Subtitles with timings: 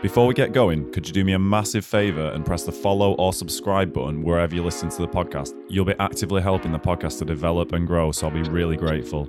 [0.00, 3.14] Before we get going, could you do me a massive favour and press the follow
[3.14, 5.56] or subscribe button wherever you listen to the podcast?
[5.68, 9.26] You'll be actively helping the podcast to develop and grow, so I'll be really grateful.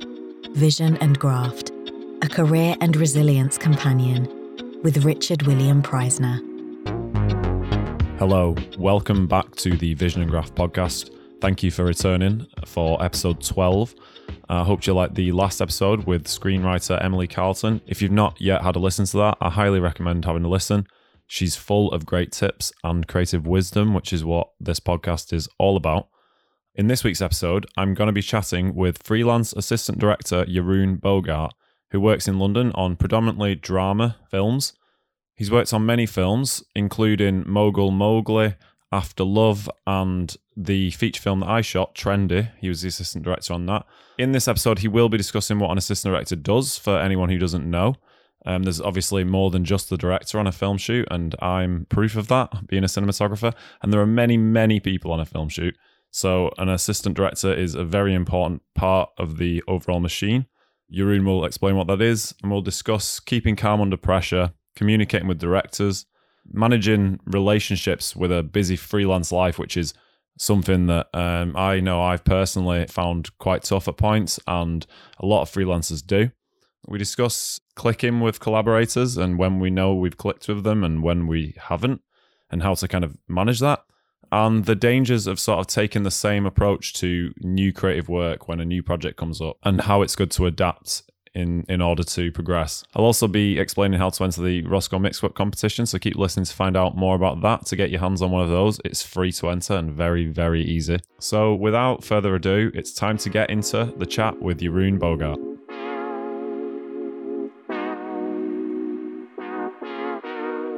[0.52, 1.72] Vision and Graft,
[2.22, 4.28] a career and resilience companion
[4.84, 6.38] with Richard William Preisner.
[8.20, 11.10] Hello, welcome back to the Vision and Graft podcast.
[11.42, 13.96] Thank you for returning for episode 12.
[14.50, 17.80] I hope you liked the last episode with screenwriter Emily Carlton.
[17.88, 20.86] If you've not yet had a listen to that, I highly recommend having a listen.
[21.28, 25.78] She's full of great tips and creative wisdom, which is what this podcast is all
[25.78, 26.10] about.
[26.76, 31.54] In this week's episode, I'm going to be chatting with freelance assistant director Jeroen Bogart,
[31.92, 34.74] who works in London on predominantly drama films.
[35.36, 38.56] He's worked on many films, including Mogul Mowgli,
[38.92, 42.52] After Love, and the feature film that I shot, Trendy.
[42.60, 43.86] He was the assistant director on that.
[44.18, 47.38] In this episode, he will be discussing what an assistant director does for anyone who
[47.38, 47.96] doesn't know.
[48.46, 52.16] Um, there's obviously more than just the director on a film shoot, and I'm proof
[52.16, 53.54] of that, being a cinematographer.
[53.82, 55.76] And there are many, many people on a film shoot.
[56.12, 60.48] So, an assistant director is a very important part of the overall machine.
[60.92, 65.38] Jeroen will explain what that is, and we'll discuss keeping calm under pressure, communicating with
[65.38, 66.06] directors,
[66.52, 69.94] managing relationships with a busy freelance life, which is
[70.38, 74.86] something that um, I know I've personally found quite tough at points, and
[75.20, 76.32] a lot of freelancers do.
[76.88, 81.28] We discuss clicking with collaborators and when we know we've clicked with them and when
[81.28, 82.02] we haven't,
[82.50, 83.84] and how to kind of manage that,
[84.32, 88.60] and the dangers of sort of taking the same approach to new creative work when
[88.60, 92.32] a new project comes up, and how it's good to adapt in in order to
[92.32, 92.84] progress.
[92.96, 96.54] I'll also be explaining how to enter the Rosco Mixed competition, so keep listening to
[96.54, 97.66] find out more about that.
[97.68, 100.62] To get your hands on one of those, it's free to enter and very very
[100.62, 101.00] easy.
[101.20, 105.40] So without further ado, it's time to get into the chat with Jeroen Bogart.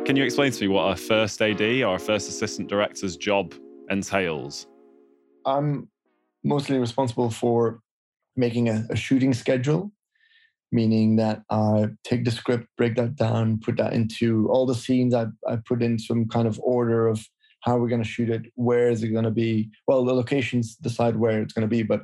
[0.05, 3.53] Can you explain to me what a first AD or a first assistant director's job
[3.89, 4.67] entails?
[5.45, 5.87] I'm
[6.43, 7.79] mostly responsible for
[8.35, 9.91] making a, a shooting schedule
[10.71, 15.13] meaning that I take the script, break that down, put that into all the scenes.
[15.13, 17.25] I, I put in some kind of order of
[17.61, 19.69] how we're going to shoot it, where is it going to be.
[19.87, 22.01] Well, the locations decide where it's going to be, but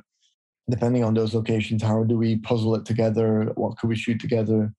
[0.70, 3.52] depending on those locations, how do we puzzle it together?
[3.54, 4.72] What could we shoot together?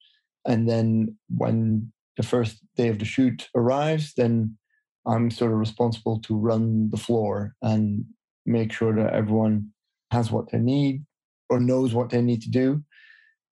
[0.46, 4.58] And then when the first day of the shoot arrives, then
[5.06, 8.06] I'm sort of responsible to run the floor and
[8.46, 9.72] make sure that everyone
[10.12, 11.06] has what they need
[11.50, 12.84] or knows what they need to do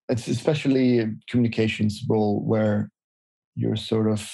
[0.08, 2.90] it's especially a communications role where
[3.54, 4.30] you're sort of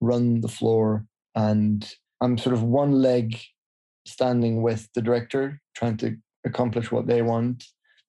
[0.00, 3.38] run the floor and I'm sort of one leg
[4.06, 7.64] standing with the director trying to accomplish what they want.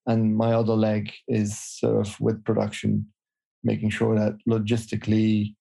[0.05, 3.07] And my other leg is sort of with production
[3.63, 5.55] making sure that logistically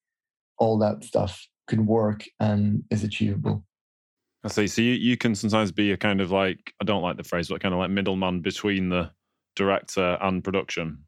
[0.59, 3.65] all that stuff can work and is achievable.
[4.45, 4.67] I see.
[4.67, 7.49] So you, you can sometimes be a kind of like i don't like the phrase
[7.49, 9.11] but kind of like middleman between the
[9.55, 10.99] director and production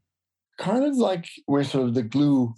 [0.57, 2.53] kind of like we're sort of the glue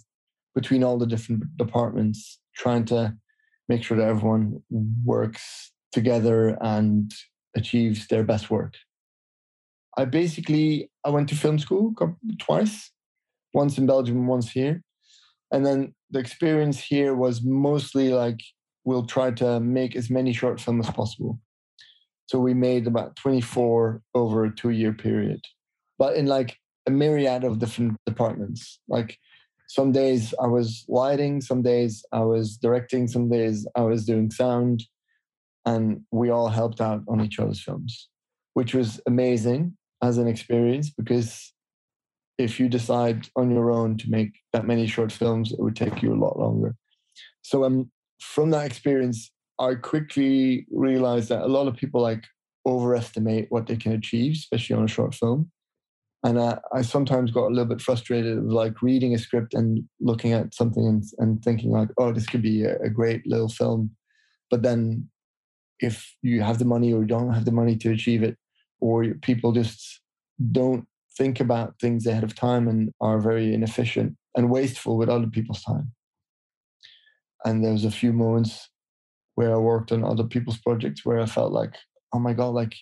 [0.54, 3.14] between all the different departments, trying to
[3.68, 4.62] make sure that everyone
[5.04, 7.12] works together and
[7.56, 8.74] achieves their best work.
[9.96, 11.94] I basically I went to film school
[12.38, 12.90] twice,
[13.52, 14.82] once in Belgium, once here,
[15.50, 18.40] and then the experience here was mostly like
[18.84, 21.38] we'll try to make as many short films as possible.
[22.26, 25.40] So we made about 24 over a two year period.
[25.98, 26.56] But in like
[26.88, 28.80] a myriad of different departments.
[28.88, 29.18] Like
[29.68, 34.30] some days I was lighting, some days I was directing, some days I was doing
[34.30, 34.84] sound,
[35.66, 38.08] and we all helped out on each other's films,
[38.54, 41.52] which was amazing as an experience because
[42.38, 46.02] if you decide on your own to make that many short films, it would take
[46.02, 46.74] you a lot longer.
[47.42, 52.24] So um, from that experience, I quickly realized that a lot of people like
[52.64, 55.50] overestimate what they can achieve, especially on a short film
[56.24, 59.84] and I, I, sometimes got a little bit frustrated of like reading a script and
[60.00, 63.48] looking at something and, and thinking like oh this could be a, a, great little
[63.48, 63.92] film.
[64.50, 65.08] But then
[65.80, 68.36] if you have the money or you don't have the money to achieve it
[68.80, 70.00] or people just
[70.50, 75.26] don't think about things ahead of time and are very inefficient and wasteful with other
[75.26, 75.92] people's time.
[77.44, 78.68] And there was a few moments
[79.38, 81.76] where i worked on other people's projects where i felt like
[82.12, 82.74] oh my god like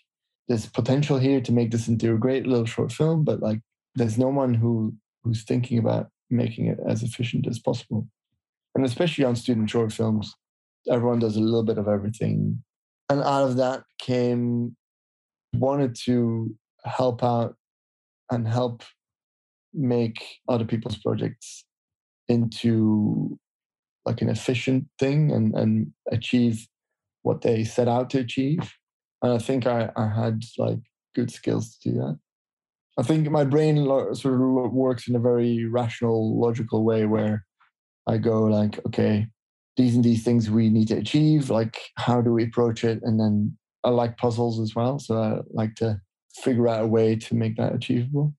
[0.48, 3.60] there's potential here to make this into a great little short film, but like
[3.94, 4.94] there's no one who
[5.25, 8.06] who's thinking about making it as efficient as possible.
[8.75, 10.34] And especially on student short films,
[10.90, 12.62] everyone does a little bit of everything.
[13.08, 14.76] And out of that came
[15.54, 16.54] wanted to
[16.84, 17.56] help out
[18.31, 18.82] and help
[19.72, 21.64] make other people's projects
[22.28, 23.38] into
[24.04, 26.66] like an efficient thing and, and achieve
[27.22, 28.72] what they set out to achieve.
[29.22, 30.78] And I think I, I had like
[31.14, 32.18] good skills to do that.
[32.98, 33.84] I think my brain
[34.14, 37.44] sort of works in a very rational, logical way where
[38.06, 39.26] I go like, okay,
[39.76, 41.50] these and these things we need to achieve.
[41.50, 43.00] Like, how do we approach it?
[43.02, 46.00] And then I like puzzles as well, so I like to
[46.34, 48.34] figure out a way to make that achievable.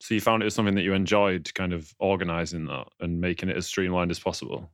[0.00, 3.48] So you found it was something that you enjoyed, kind of organizing that and making
[3.50, 4.72] it as streamlined as possible.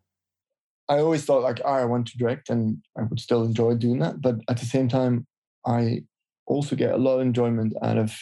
[0.88, 3.98] I always thought like oh, I want to direct, and I would still enjoy doing
[3.98, 4.22] that.
[4.22, 5.26] But at the same time,
[5.66, 6.02] I
[6.46, 8.16] also get a lot of enjoyment out of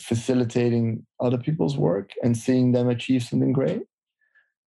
[0.00, 3.82] facilitating other people's work and seeing them achieve something great.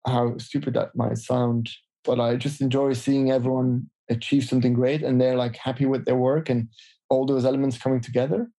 [0.05, 1.69] How stupid that might sound,
[2.03, 6.17] but I just enjoy seeing everyone achieve something great and they're like happy with their
[6.17, 6.67] work and
[7.09, 8.49] all those elements coming together.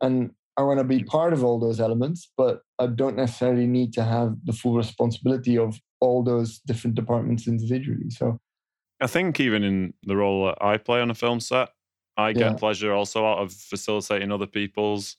[0.00, 3.92] And I want to be part of all those elements, but I don't necessarily need
[3.94, 8.10] to have the full responsibility of all those different departments individually.
[8.10, 8.40] So
[9.00, 11.70] I think even in the role that I play on a film set,
[12.18, 12.52] I get yeah.
[12.54, 15.16] pleasure also out of facilitating other people's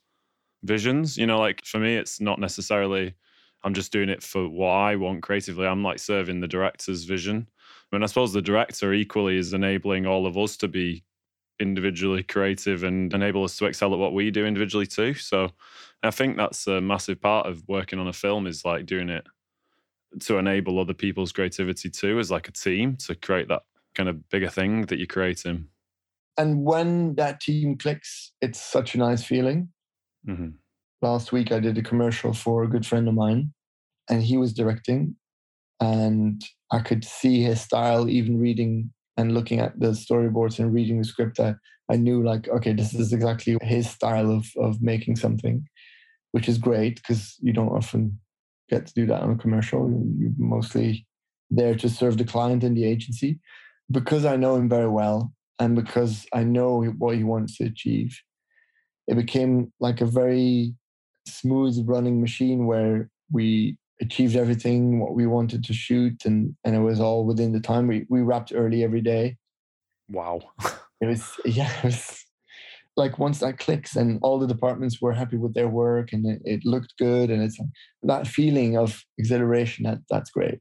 [0.63, 1.17] visions.
[1.17, 3.15] You know, like for me, it's not necessarily
[3.63, 5.65] I'm just doing it for what I want creatively.
[5.65, 7.47] I'm like serving the director's vision.
[7.91, 11.03] I mean, I suppose the director equally is enabling all of us to be
[11.59, 15.13] individually creative and enable us to excel at what we do individually too.
[15.13, 15.49] So
[16.03, 19.25] I think that's a massive part of working on a film is like doing it
[20.21, 23.63] to enable other people's creativity too as like a team to create that
[23.93, 25.67] kind of bigger thing that you're creating.
[26.39, 29.67] And when that team clicks, it's such a nice feeling.
[30.25, 30.51] Mm-hmm.
[31.01, 33.53] Last week, I did a commercial for a good friend of mine,
[34.09, 35.17] and he was directing,
[35.81, 36.41] and
[36.71, 41.03] I could see his style even reading and looking at the storyboards and reading the
[41.03, 41.41] script.
[41.41, 41.55] I,
[41.91, 45.67] I knew like, okay, this is exactly his style of of making something,
[46.31, 48.17] which is great because you don't often
[48.69, 49.89] get to do that on a commercial.
[50.17, 51.05] You're mostly
[51.49, 53.39] there to serve the client and the agency.
[53.91, 58.17] Because I know him very well, and because I know what he wants to achieve,
[59.07, 60.73] it became like a very
[61.27, 66.79] smooth running machine where we achieved everything what we wanted to shoot and and it
[66.79, 67.87] was all within the time.
[67.87, 69.37] We we wrapped early every day.
[70.09, 70.41] Wow.
[71.01, 72.25] It was yeah it was
[72.97, 76.41] like once that clicks and all the departments were happy with their work and it,
[76.43, 77.57] it looked good and it's
[78.03, 80.59] that feeling of exhilaration that that's great.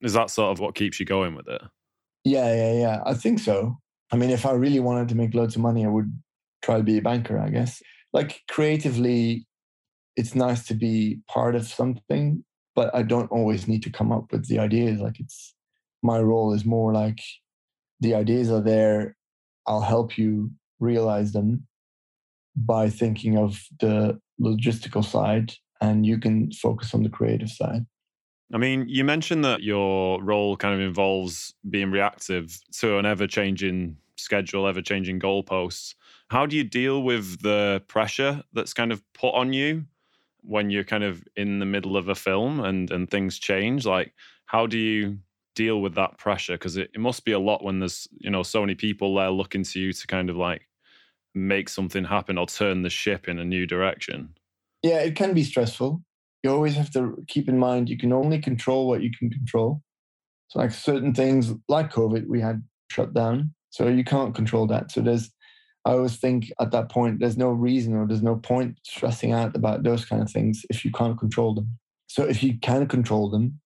[0.00, 1.62] Is that sort of what keeps you going with it?
[2.24, 2.98] Yeah yeah yeah.
[3.06, 3.78] I think so
[4.12, 6.12] i mean if i really wanted to make loads of money i would
[6.62, 7.82] try to be a banker, I guess.
[8.12, 9.46] Like creatively,
[10.16, 14.32] it's nice to be part of something, but I don't always need to come up
[14.32, 15.00] with the ideas.
[15.00, 15.54] Like it's
[16.02, 17.20] my role is more like
[18.00, 19.16] the ideas are there.
[19.66, 21.66] I'll help you realize them
[22.56, 27.86] by thinking of the logistical side and you can focus on the creative side.
[28.52, 33.26] I mean, you mentioned that your role kind of involves being reactive to an ever
[33.26, 35.94] changing schedule, ever changing goalposts.
[36.28, 39.84] How do you deal with the pressure that's kind of put on you
[40.42, 43.86] when you're kind of in the middle of a film and and things change?
[43.86, 44.14] Like,
[44.46, 45.18] how do you
[45.54, 46.54] deal with that pressure?
[46.54, 49.30] Because it, it must be a lot when there's you know so many people there
[49.30, 50.68] looking to you to kind of like
[51.34, 54.34] make something happen or turn the ship in a new direction.
[54.82, 56.02] Yeah, it can be stressful.
[56.42, 59.82] You always have to keep in mind you can only control what you can control.
[60.48, 63.54] So, like certain things like COVID, we had shut down.
[63.70, 64.90] So you can't control that.
[64.90, 65.30] So there's
[65.84, 69.56] I always think at that point, there's no reason or there's no point stressing out
[69.56, 71.78] about those kind of things if you can't control them.
[72.06, 73.60] So if you can control them,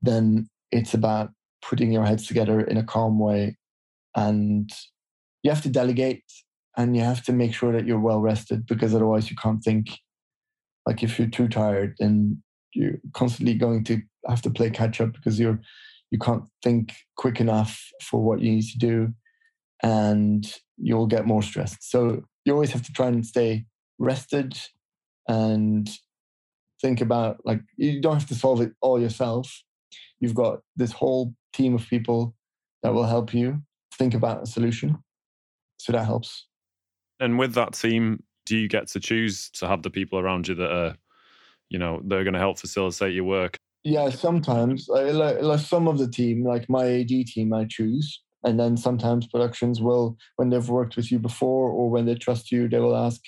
[0.00, 1.30] then it's about
[1.60, 3.56] putting your heads together in a calm way.
[4.14, 4.70] And
[5.42, 6.24] you have to delegate
[6.76, 9.98] and you have to make sure that you're well rested because otherwise you can't think.
[10.86, 12.42] Like if you're too tired, then
[12.74, 15.60] you're constantly going to have to play catch up because you're
[16.10, 19.14] you can't think quick enough for what you need to do
[19.82, 21.90] and you'll get more stressed.
[21.90, 23.64] So you always have to try and stay
[23.98, 24.58] rested
[25.26, 25.88] and
[26.82, 29.62] think about like you don't have to solve it all yourself.
[30.20, 32.34] You've got this whole team of people
[32.82, 33.62] that will help you
[33.94, 34.98] think about a solution.
[35.78, 36.46] So that helps.
[37.20, 40.54] And with that team, do you get to choose to have the people around you
[40.56, 40.96] that are,
[41.68, 43.56] you know, they're going to help facilitate your work?
[43.84, 44.88] Yeah, sometimes.
[44.90, 48.76] I, like, like some of the team, like my AD team, I choose and then
[48.76, 52.78] sometimes productions will when they've worked with you before or when they trust you they
[52.78, 53.20] will ask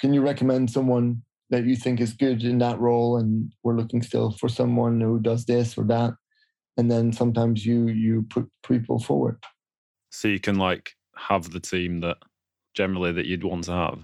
[0.00, 4.02] can you recommend someone that you think is good in that role and we're looking
[4.02, 6.12] still for someone who does this or that
[6.76, 9.42] and then sometimes you you put people forward
[10.10, 12.16] so you can like have the team that
[12.74, 13.98] generally that you'd want to have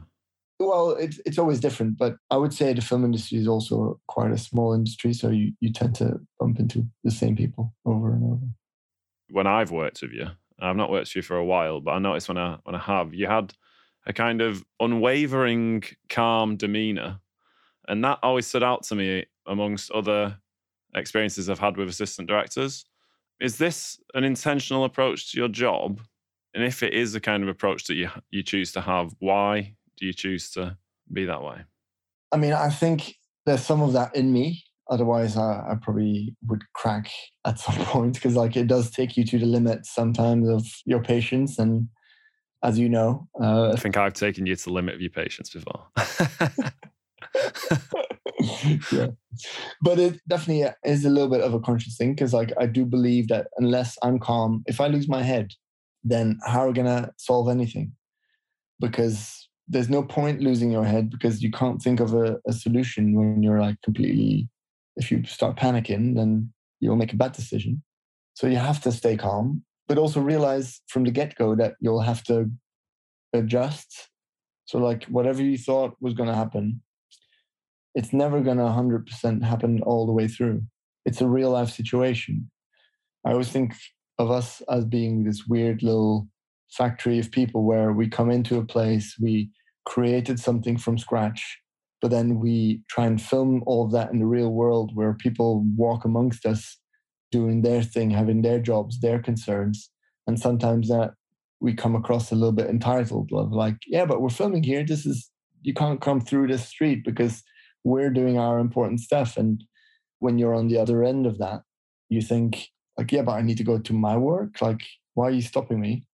[0.58, 4.30] well it's, it's always different but i would say the film industry is also quite
[4.30, 8.25] a small industry so you, you tend to bump into the same people over and
[8.25, 8.46] over
[9.30, 10.28] when I've worked with you.
[10.60, 12.78] I've not worked with you for a while, but I noticed when I when I
[12.78, 13.52] have, you had
[14.06, 17.20] a kind of unwavering, calm demeanor,
[17.88, 20.38] and that always stood out to me amongst other
[20.94, 22.84] experiences I've had with assistant directors.
[23.40, 26.00] Is this an intentional approach to your job?
[26.54, 29.75] And if it is the kind of approach that you you choose to have, why
[29.96, 30.76] do you choose to
[31.12, 31.64] be that way?
[32.32, 34.64] I mean, I think there's some of that in me.
[34.88, 37.10] Otherwise, I, I probably would crack
[37.44, 41.02] at some point because, like, it does take you to the limit sometimes of your
[41.02, 41.58] patience.
[41.58, 41.88] And
[42.62, 45.50] as you know, uh, I think I've taken you to the limit of your patience
[45.50, 45.86] before.
[48.92, 49.08] yeah,
[49.82, 52.84] but it definitely is a little bit of a conscious thing because, like, I do
[52.84, 55.52] believe that unless I'm calm, if I lose my head,
[56.04, 57.92] then how are we gonna solve anything?
[58.78, 63.14] Because there's no point losing your head because you can't think of a, a solution
[63.14, 64.49] when you're like completely
[64.96, 67.82] if you start panicking then you'll make a bad decision.
[68.35, 72.25] So you have to stay calm but also realize from the get-go that you'll have
[72.25, 72.50] to
[73.32, 74.08] adjust.
[74.64, 76.82] So like whatever you thought was going to happen
[77.96, 80.62] it's never going to 100% happen all the way through.
[81.06, 82.50] It's a real life situation.
[83.25, 83.75] I always think
[84.18, 86.28] of us as being this weird little
[86.70, 89.50] factory of people where we come into a place, we
[89.86, 91.58] created something from scratch,
[92.02, 95.64] but then we try and film all of that in the real world where people
[95.76, 96.78] walk amongst us
[97.32, 99.90] doing their thing, having their jobs, their concerns.
[100.26, 101.12] And sometimes that
[101.60, 104.84] we come across a little bit entitled of like, yeah, but we're filming here.
[104.84, 105.30] This is,
[105.62, 107.42] you can't come through this street because
[107.84, 109.36] we're doing our important stuff.
[109.36, 109.64] And
[110.18, 111.62] when you're on the other end of that,
[112.08, 114.60] you think, like, yeah, but I need to go to my work.
[114.60, 114.82] Like,
[115.14, 116.04] why are you stopping me?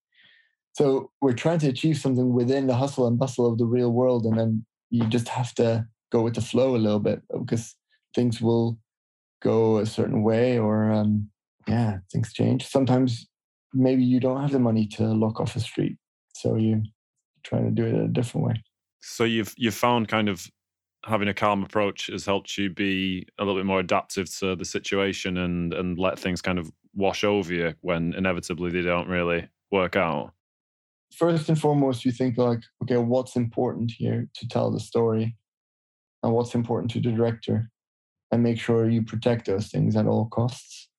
[0.73, 4.25] So we're trying to achieve something within the hustle and bustle of the real world.
[4.25, 7.75] And then you just have to go with the flow a little bit because
[8.15, 8.79] things will
[9.41, 11.29] go a certain way or, um,
[11.67, 12.67] yeah, things change.
[12.67, 13.27] Sometimes
[13.73, 15.97] maybe you don't have the money to lock off a street.
[16.35, 16.83] So you
[17.43, 18.63] try to do it a different way.
[19.01, 20.47] So you've you've found kind of
[21.05, 24.65] having a calm approach has helped you be a little bit more adaptive to the
[24.65, 29.47] situation and and let things kind of wash over you when inevitably they don't really
[29.71, 30.31] work out
[31.17, 35.35] first and foremost, you think like, okay, what's important here to tell the story,
[36.21, 37.69] and what's important to the director,
[38.31, 40.89] and make sure you protect those things at all costs.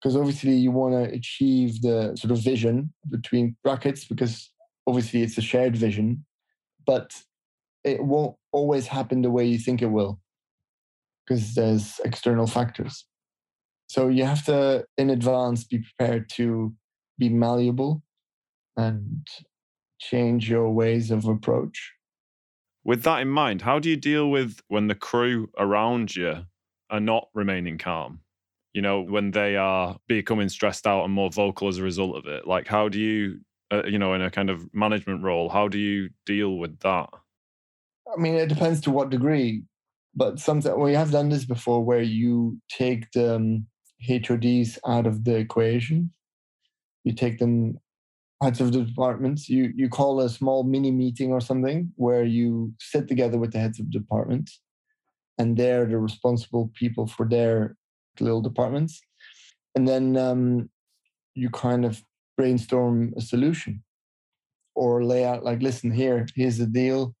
[0.00, 4.50] Because obviously, you want to achieve the sort of vision between brackets, because
[4.86, 6.24] obviously it's a shared vision,
[6.86, 7.12] but
[7.84, 10.20] it won't always happen the way you think it will,
[11.26, 13.06] because there's external factors.
[13.86, 16.74] So you have to, in advance, be prepared to
[17.18, 18.02] be malleable
[18.76, 19.26] and
[19.98, 21.92] change your ways of approach.
[22.84, 26.44] With that in mind, how do you deal with when the crew around you
[26.90, 28.20] are not remaining calm?
[28.74, 32.26] You know, when they are becoming stressed out and more vocal as a result of
[32.26, 32.46] it.
[32.46, 33.40] Like, how do you,
[33.70, 37.08] uh, you know, in a kind of management role, how do you deal with that?
[38.12, 39.62] I mean, it depends to what degree,
[40.14, 43.66] but sometimes we have done this before where you take the um,
[44.06, 46.12] HODs out of the equation.
[47.04, 47.78] You take them
[48.42, 49.48] heads of the departments.
[49.48, 53.58] You you call a small mini meeting or something where you sit together with the
[53.58, 54.60] heads of departments,
[55.38, 57.76] and they're the responsible people for their
[58.20, 59.00] little departments,
[59.74, 60.70] and then um,
[61.34, 62.02] you kind of
[62.36, 63.82] brainstorm a solution
[64.74, 67.14] or lay out like, listen, here, here's the deal.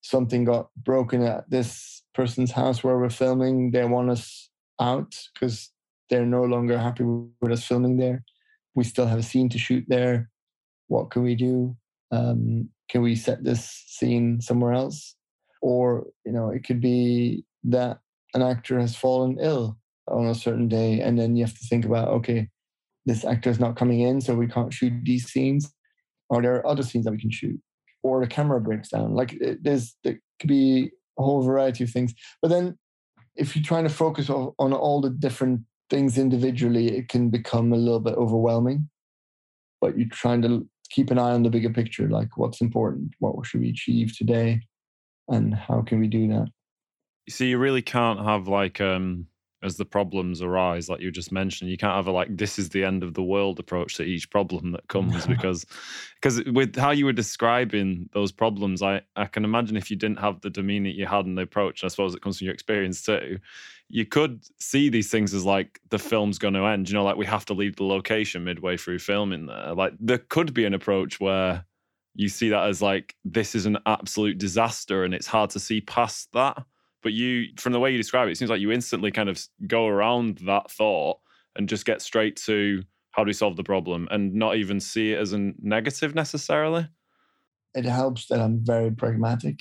[0.00, 3.72] Something got broken at this person's house where we're filming.
[3.72, 4.48] They want us
[4.80, 5.72] out because
[6.08, 8.22] they're no longer happy with us filming there
[8.78, 10.30] we still have a scene to shoot there.
[10.86, 11.76] What can we do?
[12.12, 15.16] Um, can we set this scene somewhere else?
[15.60, 17.98] Or, you know, it could be that
[18.34, 21.84] an actor has fallen ill on a certain day, and then you have to think
[21.84, 22.48] about, okay,
[23.04, 25.74] this actor is not coming in, so we can't shoot these scenes.
[26.30, 27.60] Or there are other scenes that we can shoot?
[28.04, 29.14] Or the camera breaks down.
[29.14, 32.14] Like it, there's there could be a whole variety of things.
[32.40, 32.78] But then
[33.34, 37.72] if you're trying to focus on, on all the different things individually, it can become
[37.72, 38.88] a little bit overwhelming.
[39.80, 43.46] But you're trying to keep an eye on the bigger picture, like what's important, what
[43.46, 44.60] should we achieve today,
[45.28, 46.48] and how can we do that.
[47.28, 49.26] See, you really can't have like um
[49.62, 52.68] as the problems arise, like you just mentioned, you can't have a like this is
[52.68, 55.66] the end of the world approach to each problem that comes because
[56.14, 60.20] because with how you were describing those problems, I I can imagine if you didn't
[60.20, 62.54] have the demeanor you had in the approach, and I suppose it comes from your
[62.54, 63.38] experience too.
[63.88, 66.88] You could see these things as like the film's going to end.
[66.88, 69.74] You know, like we have to leave the location midway through filming there.
[69.74, 71.64] Like there could be an approach where
[72.14, 75.80] you see that as like this is an absolute disaster and it's hard to see
[75.80, 76.62] past that
[77.02, 79.40] but you, from the way you describe it, it seems like you instantly kind of
[79.66, 81.18] go around that thought
[81.56, 85.12] and just get straight to how do we solve the problem and not even see
[85.12, 86.88] it as a negative necessarily?
[87.74, 89.60] It helps that I'm very pragmatic.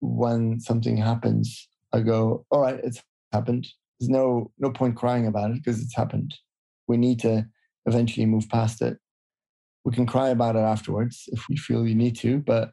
[0.00, 3.66] When something happens, I go, all right, it's happened.
[3.98, 6.34] There's no no point crying about it because it's happened.
[6.86, 7.46] We need to
[7.86, 8.98] eventually move past it.
[9.84, 12.72] We can cry about it afterwards if we feel you need to, but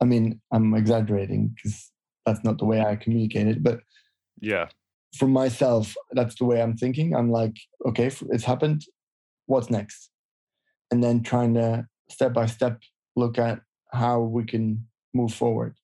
[0.00, 1.90] I mean, I'm exaggerating because
[2.30, 3.62] that's not the way I communicate it.
[3.62, 3.80] But
[4.40, 4.68] yeah,
[5.16, 7.14] for myself, that's the way I'm thinking.
[7.14, 7.56] I'm like,
[7.86, 8.84] okay, it's happened.
[9.46, 10.10] What's next?
[10.90, 12.80] And then trying to step by step
[13.16, 13.60] look at
[13.92, 15.74] how we can move forward.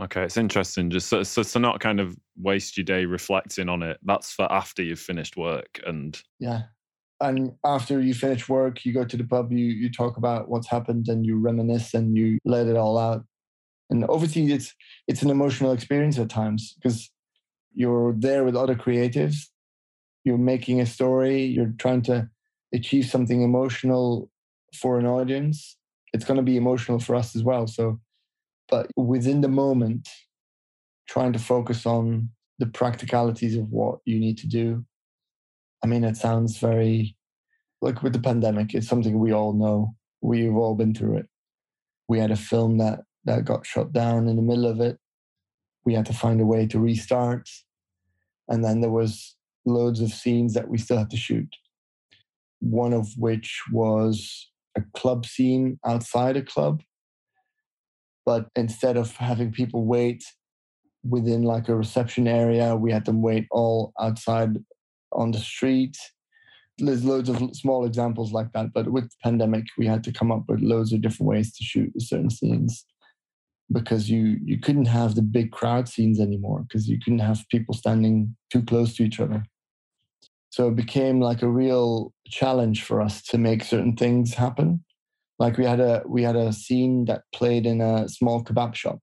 [0.00, 0.90] Okay, it's interesting.
[0.90, 3.98] Just so, so to not kind of waste your day reflecting on it.
[4.02, 6.62] That's for after you've finished work and yeah.
[7.20, 10.68] And after you finish work, you go to the pub, you you talk about what's
[10.68, 13.24] happened and you reminisce and you let it all out.
[13.90, 14.74] And obviously it's
[15.06, 17.10] it's an emotional experience at times because
[17.74, 19.36] you're there with other creatives,
[20.24, 22.28] you're making a story, you're trying to
[22.74, 24.30] achieve something emotional
[24.74, 25.76] for an audience.
[26.12, 27.66] It's going to be emotional for us as well.
[27.66, 28.00] So
[28.68, 30.08] but within the moment,
[31.08, 32.28] trying to focus on
[32.58, 34.84] the practicalities of what you need to do.
[35.82, 37.16] I mean, it sounds very
[37.80, 39.94] like with the pandemic, it's something we all know.
[40.20, 41.26] We've all been through it.
[42.08, 44.98] We had a film that that got shut down in the middle of it.
[45.84, 47.48] We had to find a way to restart.
[48.48, 51.48] And then there was loads of scenes that we still had to shoot.
[52.60, 56.82] One of which was a club scene outside a club
[58.28, 60.22] but instead of having people wait
[61.02, 64.50] within like a reception area, we had them wait all outside
[65.12, 65.96] on the street.
[66.76, 70.30] There's loads of small examples like that, but with the pandemic, we had to come
[70.30, 72.84] up with loads of different ways to shoot certain scenes
[73.72, 77.74] because you you couldn't have the big crowd scenes anymore because you couldn't have people
[77.74, 79.44] standing too close to each other.
[80.50, 84.84] So it became like a real challenge for us to make certain things happen.
[85.38, 88.98] Like we had a we had a scene that played in a small kebab shop.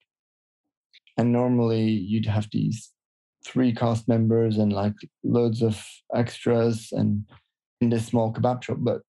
[1.18, 2.92] And normally you'd have these
[3.46, 5.82] three cast members and like loads of
[6.14, 7.26] extras and
[7.80, 9.02] in this small kebab shop but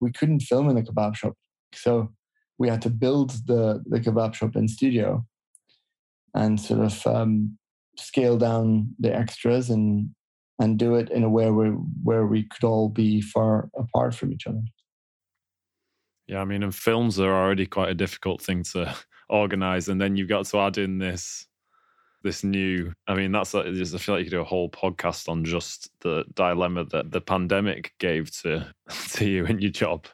[0.00, 1.34] we couldn't film in a kebab shop.
[1.74, 2.12] So
[2.58, 5.24] we had to build the the kebab shop in studio
[6.34, 7.56] and sort of um,
[7.96, 10.10] scale down the extras and
[10.60, 14.32] and do it in a way where where we could all be far apart from
[14.32, 14.62] each other
[16.26, 18.94] yeah, I mean, and films are already quite a difficult thing to
[19.28, 21.46] organize, and then you've got to add in this
[22.22, 22.92] this new.
[23.06, 26.24] I mean, that's I feel like you could do a whole podcast on just the
[26.34, 28.72] dilemma that the pandemic gave to
[29.12, 30.06] to you and your job.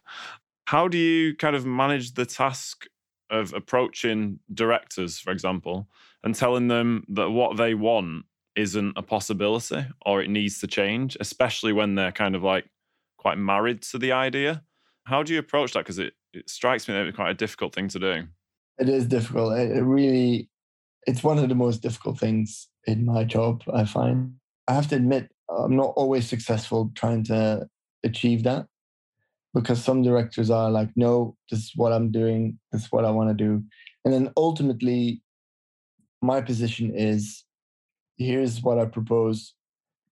[0.71, 2.87] How do you kind of manage the task
[3.29, 5.89] of approaching directors, for example,
[6.23, 11.17] and telling them that what they want isn't a possibility or it needs to change,
[11.19, 12.67] especially when they're kind of like
[13.19, 14.63] quite married to the idea?
[15.07, 15.81] How do you approach that?
[15.81, 18.29] Because it, it strikes me that it's quite a difficult thing to do.
[18.79, 19.59] It is difficult.
[19.59, 20.51] It really,
[21.05, 24.35] it's one of the most difficult things in my job, I find.
[24.69, 27.67] I have to admit, I'm not always successful trying to
[28.05, 28.67] achieve that
[29.55, 33.11] because some directors are like, no, this is what I'm doing, this is what I
[33.11, 33.63] want to do.
[34.05, 35.23] And then ultimately,
[36.23, 37.45] my position is
[38.17, 39.55] here's what I propose.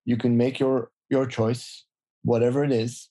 [0.06, 1.86] You can make your your choice,
[2.24, 3.10] whatever it is,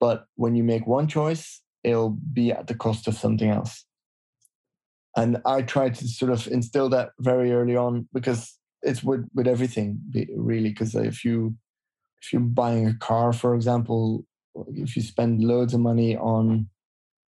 [0.00, 3.84] but when you make one choice, it'll be at the cost of something else.
[5.16, 9.46] And I try to sort of instill that very early on because it's with, with
[9.46, 10.00] everything
[10.36, 10.70] really.
[10.70, 11.56] Because if you
[12.22, 14.24] if you're buying a car, for example,
[14.68, 16.68] if you spend loads of money on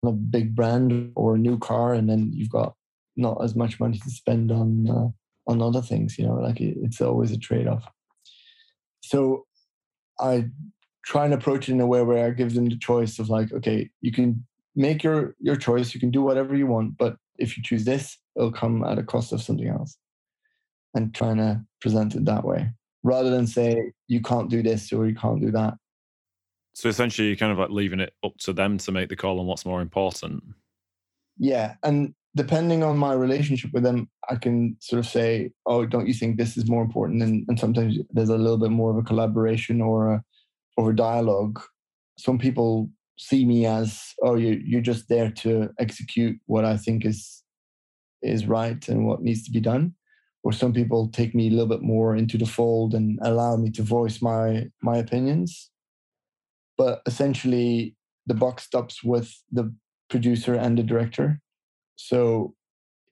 [0.05, 2.75] a big brand or a new car, and then you've got
[3.17, 5.09] not as much money to spend on uh,
[5.51, 7.85] on other things, you know, like it, it's always a trade off.
[9.03, 9.47] So
[10.21, 10.47] I
[11.05, 13.53] try and approach it in a way where I give them the choice of like,
[13.53, 17.57] okay, you can make your your choice, you can do whatever you want, but if
[17.57, 19.97] you choose this, it'll come at a cost of something else.
[20.95, 22.71] And trying to present it that way
[23.03, 25.75] rather than say you can't do this or you can't do that.
[26.79, 29.41] So essentially, you're kind of like leaving it up to them to make the call
[29.41, 30.45] on what's more important.
[31.37, 36.07] Yeah, and depending on my relationship with them, I can sort of say, "Oh, don't
[36.07, 38.97] you think this is more important?" And, and sometimes there's a little bit more of
[38.97, 40.25] a collaboration or a
[40.79, 41.61] over dialogue,
[42.17, 42.89] some people
[43.19, 47.43] see me as, oh, you you're just there to execute what I think is
[48.23, 49.95] is right and what needs to be done.
[50.45, 53.71] Or some people take me a little bit more into the fold and allow me
[53.73, 55.71] to voice my my opinions.
[56.79, 59.75] But essentially, the buck stops with the
[60.09, 61.41] producer and the director.
[61.97, 62.55] So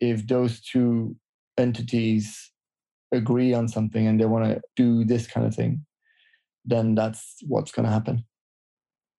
[0.01, 1.17] if those two
[1.59, 2.53] entities
[3.13, 5.85] agree on something and they want to do this kind of thing,
[6.65, 8.25] then that's what's going to happen.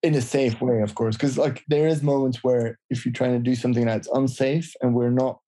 [0.02, 3.32] in a safe way, of course, because like there is moments where if you're trying
[3.32, 5.40] to do something that's unsafe and we're not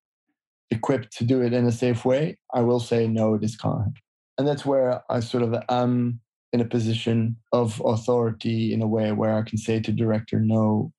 [0.71, 3.97] equipped to do it in a safe way, I will say no, this can't.
[4.39, 6.21] And that's where I sort of am
[6.53, 10.93] in a position of authority in a way where I can say to director, no,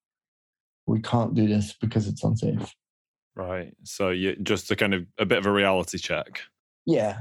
[0.88, 2.74] we can't do this because it's unsafe.
[3.36, 3.74] Right.
[3.84, 6.42] So you just a kind of a bit of a reality check.
[6.86, 7.20] Yeah.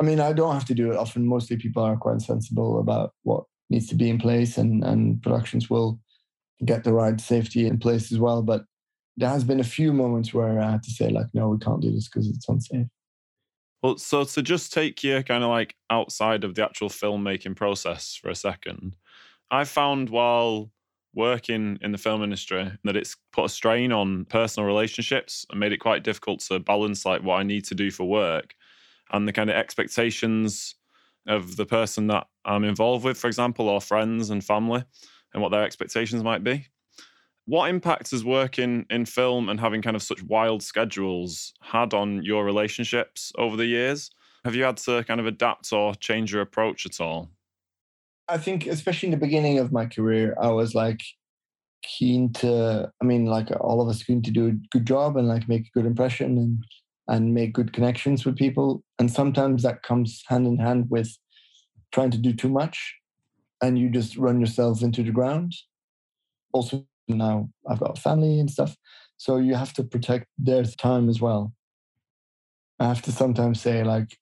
[0.00, 1.26] I mean, I don't have to do it often.
[1.26, 5.70] Mostly people are quite sensible about what needs to be in place and, and productions
[5.70, 6.00] will
[6.64, 8.42] get the right safety in place as well.
[8.42, 8.64] But
[9.16, 11.80] there has been a few moments where I had to say, like, no, we can't
[11.80, 12.86] do this because it's unsafe.
[13.84, 18.16] Well, so to just take you kind of like outside of the actual filmmaking process
[18.16, 18.96] for a second,
[19.50, 20.70] I found while
[21.14, 25.72] working in the film industry that it's put a strain on personal relationships and made
[25.72, 28.54] it quite difficult to balance like what I need to do for work
[29.12, 30.76] and the kind of expectations
[31.28, 34.82] of the person that I'm involved with, for example, or friends and family,
[35.34, 36.68] and what their expectations might be.
[37.46, 42.22] What impact has working in film and having kind of such wild schedules had on
[42.22, 44.10] your relationships over the years?
[44.44, 47.30] Have you had to kind of adapt or change your approach at all?
[48.28, 51.02] I think, especially in the beginning of my career, I was like
[51.82, 55.28] keen to, I mean, like all of us keen to do a good job and
[55.28, 56.64] like make a good impression and
[57.06, 58.82] and make good connections with people.
[58.98, 61.14] And sometimes that comes hand in hand with
[61.92, 62.94] trying to do too much
[63.62, 65.52] and you just run yourself into the ground.
[66.52, 68.76] Also, now I've got a family and stuff.
[69.16, 71.52] So you have to protect their time as well.
[72.80, 74.16] I have to sometimes say, like,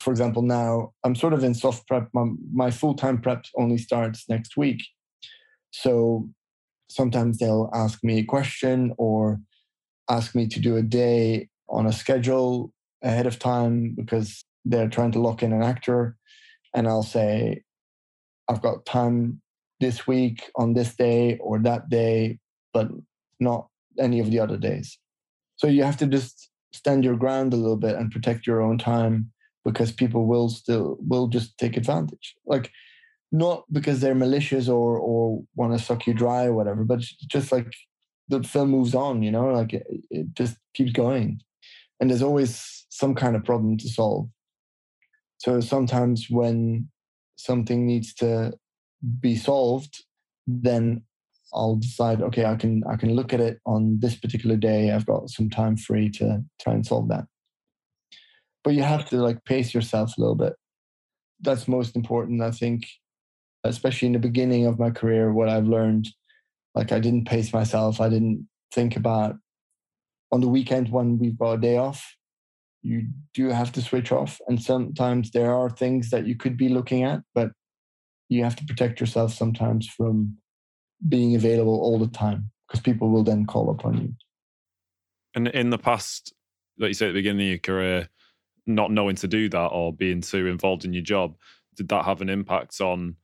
[0.00, 2.08] for example, now I'm sort of in soft prep.
[2.12, 4.82] My, my full time prep only starts next week.
[5.70, 6.28] So
[6.88, 9.40] sometimes they'll ask me a question or
[10.08, 15.12] ask me to do a day on a schedule ahead of time because they're trying
[15.12, 16.16] to lock in an actor.
[16.74, 17.62] And I'll say,
[18.48, 19.40] I've got time
[19.80, 22.38] this week on this day or that day,
[22.72, 22.88] but
[23.40, 24.98] not any of the other days.
[25.56, 28.78] So you have to just stand your ground a little bit and protect your own
[28.78, 29.30] time
[29.64, 32.34] because people will still will just take advantage.
[32.46, 32.70] Like
[33.30, 37.52] not because they're malicious or or want to suck you dry or whatever, but just
[37.52, 37.72] like
[38.28, 41.40] the film moves on, you know, like it, it just keeps going
[42.00, 44.28] and there's always some kind of problem to solve.
[45.38, 46.88] So sometimes when
[47.36, 48.52] something needs to
[49.20, 50.04] be solved,
[50.46, 51.02] then
[51.52, 54.90] I'll decide, okay, I can I can look at it on this particular day.
[54.90, 57.24] I've got some time free to try and solve that.
[58.64, 60.54] But you have to like pace yourself a little bit.
[61.40, 62.86] That's most important, I think,
[63.64, 66.08] especially in the beginning of my career, what I've learned,
[66.74, 68.00] like I didn't pace myself.
[68.00, 69.36] I didn't think about
[70.30, 72.04] on the weekend when we've got a day off,
[72.82, 74.40] you do have to switch off.
[74.46, 77.50] And sometimes there are things that you could be looking at, but
[78.28, 80.36] you have to protect yourself sometimes from
[81.08, 84.12] being available all the time because people will then call upon you.
[85.34, 86.34] And in the past,
[86.78, 88.08] like you said at the beginning of your career,
[88.66, 91.36] not knowing to do that or being too involved in your job,
[91.76, 93.16] did that have an impact on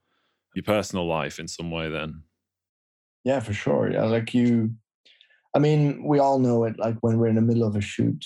[0.55, 2.23] your personal life in some way then?
[3.23, 3.91] Yeah, for sure.
[3.91, 4.75] Yeah, like you
[5.55, 6.77] I mean, we all know it.
[6.77, 8.23] Like when we're in the middle of a shoot,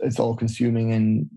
[0.00, 1.28] it's all consuming, and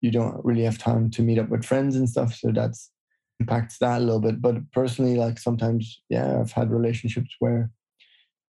[0.00, 2.32] you don't really have time to meet up with friends and stuff.
[2.32, 2.90] So that's
[3.40, 4.40] impacts that a little bit.
[4.40, 7.70] But personally, like sometimes, yeah, I've had relationships where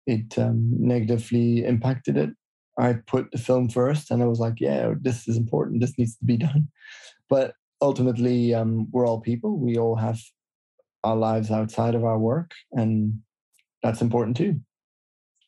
[0.05, 2.29] it um, negatively impacted it.
[2.79, 5.81] I put the film first, and I was like, yeah, this is important.
[5.81, 6.69] This needs to be done.
[7.29, 9.57] But ultimately, um, we're all people.
[9.57, 10.19] We all have
[11.03, 13.19] our lives outside of our work, and
[13.83, 14.59] that's important too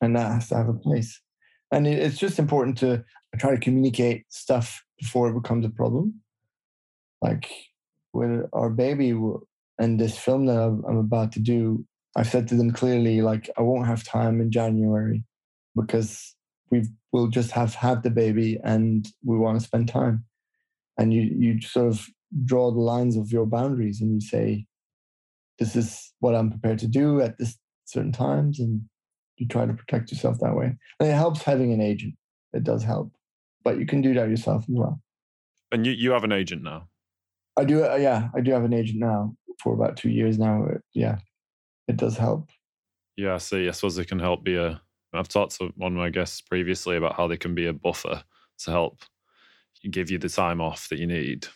[0.02, 1.22] and that has to have a place.
[1.72, 3.04] And it's just important to
[3.38, 6.22] try to communicate stuff before it becomes a problem.
[7.22, 7.50] Like
[8.14, 9.14] with our baby
[9.78, 13.62] and this film that I'm about to do, I've said to them clearly, like, I
[13.62, 15.24] won't have time in January
[15.76, 16.36] because
[16.72, 20.26] we will just have had the baby and we want to spend time.
[20.98, 22.06] And you, you sort of
[22.46, 24.66] draw the lines of your boundaries and you say,
[25.60, 28.60] this is what I'm prepared to do at this certain times.
[28.60, 28.82] And
[29.38, 30.76] you try to protect yourself that way.
[31.00, 32.16] And it helps having an agent.
[32.52, 33.12] It does help,
[33.64, 35.00] but you can do that yourself as well.
[35.72, 36.89] And you, you have an agent now?
[37.58, 37.84] I do.
[37.84, 40.66] Uh, yeah, I do have an agent now for about two years now.
[40.66, 41.18] Uh, yeah,
[41.88, 42.50] it does help.
[43.18, 43.68] Yeah, I see.
[43.68, 44.82] I suppose it can help be a.
[45.14, 48.24] I've talked to one of my guests previously about how they can be a buffer
[48.60, 49.02] to help
[49.90, 51.48] give you the time off that you need.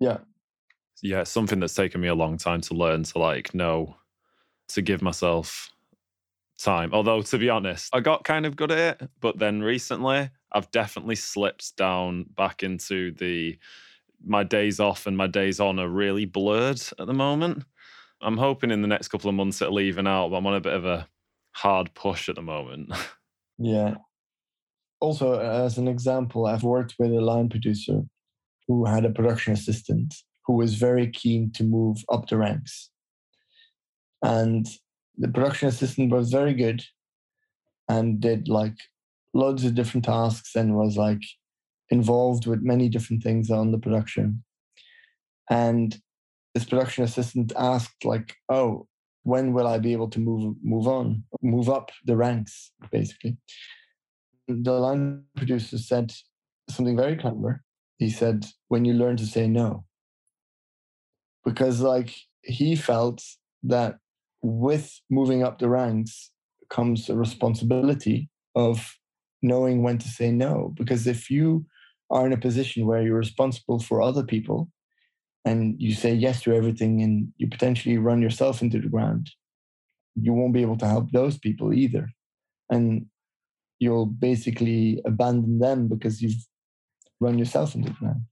[0.00, 0.18] Yeah.
[1.02, 3.96] Yeah, it's something that's taken me a long time to learn to like know
[4.68, 5.70] to give myself
[6.58, 6.92] time.
[6.92, 9.10] Although, to be honest, I got kind of good at it.
[9.20, 13.58] But then recently, I've definitely slipped down back into the
[14.24, 17.64] my days off and my days on are really blurred at the moment.
[18.20, 20.60] I'm hoping in the next couple of months it'll even out, but I'm on a
[20.60, 21.08] bit of a
[21.52, 22.92] hard push at the moment.
[23.58, 23.96] yeah.
[25.00, 28.02] Also, uh, as an example, I've worked with a line producer
[28.66, 30.14] who had a production assistant
[30.46, 32.90] who was very keen to move up the ranks.
[34.22, 34.66] And
[35.18, 36.82] the production assistant was very good
[37.88, 38.76] and did like
[39.34, 41.20] loads of different tasks and was like
[41.98, 44.42] involved with many different things on the production.
[45.48, 45.88] And
[46.54, 48.86] this production assistant asked, like, oh,
[49.22, 53.36] when will I be able to move move on, move up the ranks, basically?
[54.48, 56.06] The line producer said
[56.68, 57.62] something very clever.
[57.98, 59.84] He said, when you learn to say no.
[61.44, 62.10] Because like
[62.42, 63.22] he felt
[63.62, 63.92] that
[64.42, 66.30] with moving up the ranks
[66.68, 68.76] comes a responsibility of
[69.40, 70.72] knowing when to say no.
[70.80, 71.64] Because if you
[72.10, 74.68] are in a position where you're responsible for other people
[75.44, 79.30] and you say yes to everything and you potentially run yourself into the ground,
[80.14, 82.08] you won't be able to help those people either.
[82.70, 83.06] And
[83.78, 86.46] you'll basically abandon them because you've
[87.20, 88.22] run yourself into the ground.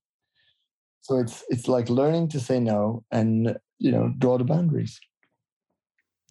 [1.00, 4.98] So it's it's like learning to say no and you know draw the boundaries.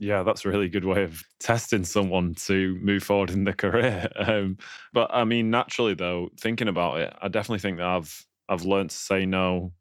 [0.02, 4.10] Yeah, that's a really good way of testing someone to move forward in their career.
[4.22, 4.58] Um,
[4.94, 8.90] but I mean, naturally though, thinking about it, I definitely think that I've I've learned
[8.92, 9.74] to say no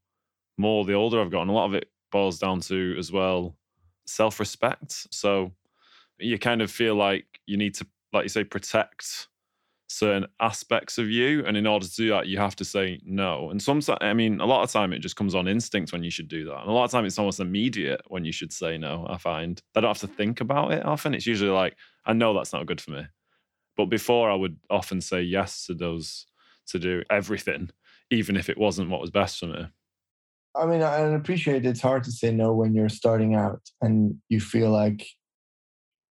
[0.58, 1.48] more the older I've gotten.
[1.50, 3.56] A lot of it boils down to as well
[4.06, 5.08] self-respect.
[5.14, 5.52] So
[6.20, 9.28] you kind of feel like you need to, like you say, protect
[9.92, 13.50] certain aspects of you and in order to do that you have to say no.
[13.50, 16.10] And sometimes i mean a lot of time it just comes on instinct when you
[16.10, 16.60] should do that.
[16.60, 19.60] And a lot of time it's almost immediate when you should say no i find.
[19.74, 21.12] I don't have to think about it often.
[21.12, 21.76] It's usually like
[22.06, 23.02] i know that's not good for me.
[23.76, 26.26] But before i would often say yes to those
[26.68, 27.70] to do everything
[28.12, 29.66] even if it wasn't what was best for me.
[30.56, 34.40] I mean i appreciate it's hard to say no when you're starting out and you
[34.40, 35.04] feel like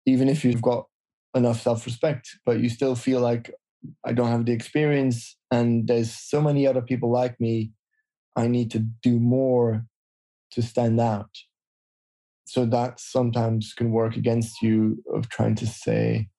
[0.06, 0.86] even if you've got
[1.36, 3.50] enough self-respect but you still feel like
[4.06, 7.72] I don't have the experience, and there's so many other people like me.
[8.36, 9.86] I need to do more
[10.52, 11.30] to stand out.
[12.46, 16.30] So that sometimes can work against you of trying to say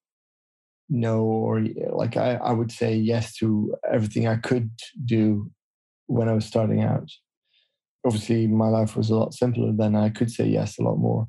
[0.89, 4.71] no, or like I, I would say yes to everything I could
[5.05, 5.51] do
[6.07, 7.11] when I was starting out.
[8.07, 9.97] Obviously, my life was a lot simpler then.
[9.97, 11.29] I could say yes a lot more.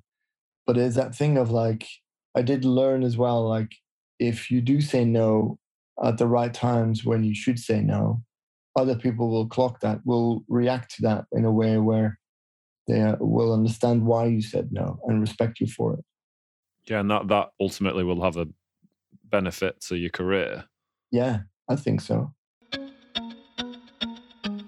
[0.67, 1.87] But it's that thing of like,
[2.35, 3.71] I did learn as well, like,
[4.19, 5.57] if you do say no,
[6.03, 8.21] at the right times when you should say no,
[8.75, 12.19] other people will clock that, will react to that in a way where
[12.87, 16.05] they uh, will understand why you said no and respect you for it.
[16.87, 18.47] Yeah, and that that ultimately will have a
[19.23, 20.65] benefit to your career.
[21.11, 22.33] Yeah, I think so.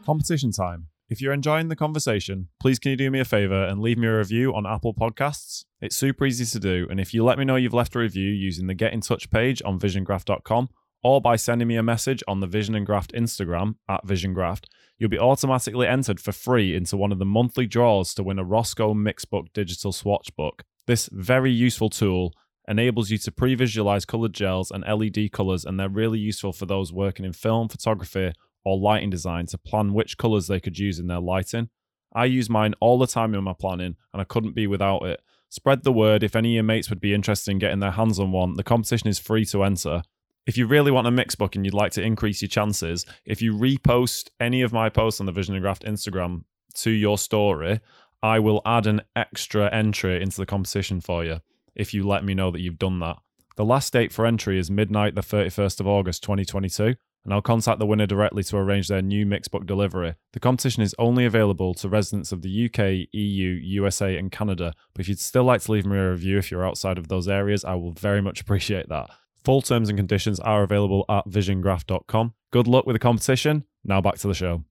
[0.06, 0.88] Competition time.
[1.10, 4.08] If you're enjoying the conversation, please can you do me a favor and leave me
[4.08, 5.64] a review on Apple Podcasts?
[5.80, 8.30] It's super easy to do, and if you let me know you've left a review
[8.30, 10.70] using the Get in Touch page on visiongraft.com,
[11.04, 14.68] or by sending me a message on the Vision and Graft Instagram at Vision Graft,
[14.98, 18.44] you'll be automatically entered for free into one of the monthly draws to win a
[18.44, 20.64] Rosco Mixbook digital swatch book.
[20.88, 22.34] This very useful tool
[22.68, 26.66] enables you to pre visualize colored gels and LED colors, and they're really useful for
[26.66, 28.32] those working in film, photography,
[28.66, 31.70] or lighting design to plan which colors they could use in their lighting.
[32.14, 35.22] I use mine all the time in my planning, and I couldn't be without it.
[35.50, 38.20] Spread the word if any of your mates would be interested in getting their hands
[38.20, 38.56] on one.
[38.56, 40.02] The competition is free to enter
[40.48, 43.42] if you really want a mix book and you'd like to increase your chances, if
[43.42, 47.82] you repost any of my posts on the Vision and Graft Instagram to your story,
[48.24, 51.42] I will add an extra entry into the competition for you
[51.76, 53.18] if you let me know that you've done that.
[53.58, 57.80] The last date for entry is midnight, the 31st of August 2022, and I'll contact
[57.80, 60.16] the winner directly to arrange their new mixbook delivery.
[60.32, 65.02] The competition is only available to residents of the UK, EU, USA, and Canada, but
[65.02, 67.66] if you'd still like to leave me a review if you're outside of those areas,
[67.66, 69.10] I will very much appreciate that.
[69.48, 72.34] Full terms and conditions are available at visiongraft.com.
[72.52, 73.64] Good luck with the competition.
[73.86, 74.66] Now back to the show.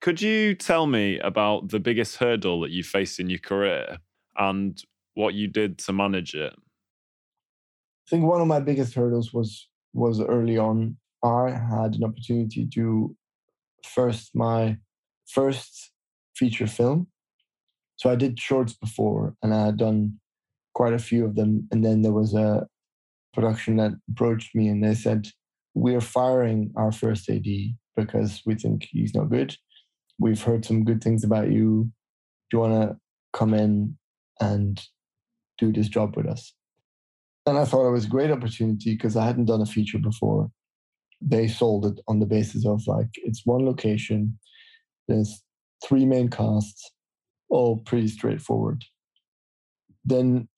[0.00, 3.98] Could you tell me about the biggest hurdle that you faced in your career
[4.38, 4.80] and
[5.14, 6.52] what you did to manage it?
[6.54, 10.96] I think one of my biggest hurdles was was early on.
[11.24, 13.16] I had an opportunity to
[13.82, 14.78] first my
[15.26, 15.90] first
[16.36, 17.08] feature film.
[17.96, 20.20] So I did shorts before and I had done
[20.74, 21.66] quite a few of them.
[21.72, 22.68] And then there was a
[23.36, 25.28] production that approached me and they said,
[25.74, 27.46] We're firing our first AD
[27.94, 29.54] because we think he's not good.
[30.18, 31.92] We've heard some good things about you.
[32.50, 32.96] Do you want to
[33.32, 33.96] come in
[34.40, 34.82] and
[35.58, 36.54] do this job with us?
[37.44, 40.50] And I thought it was a great opportunity because I hadn't done a feature before.
[41.20, 44.38] They sold it on the basis of like, it's one location,
[45.08, 45.42] there's
[45.84, 46.90] three main casts,
[47.48, 48.84] all pretty straightforward.
[50.04, 50.48] Then,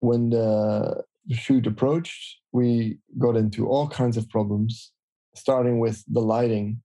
[0.00, 4.92] when the shoot approached, we got into all kinds of problems,
[5.34, 6.82] starting with the lighting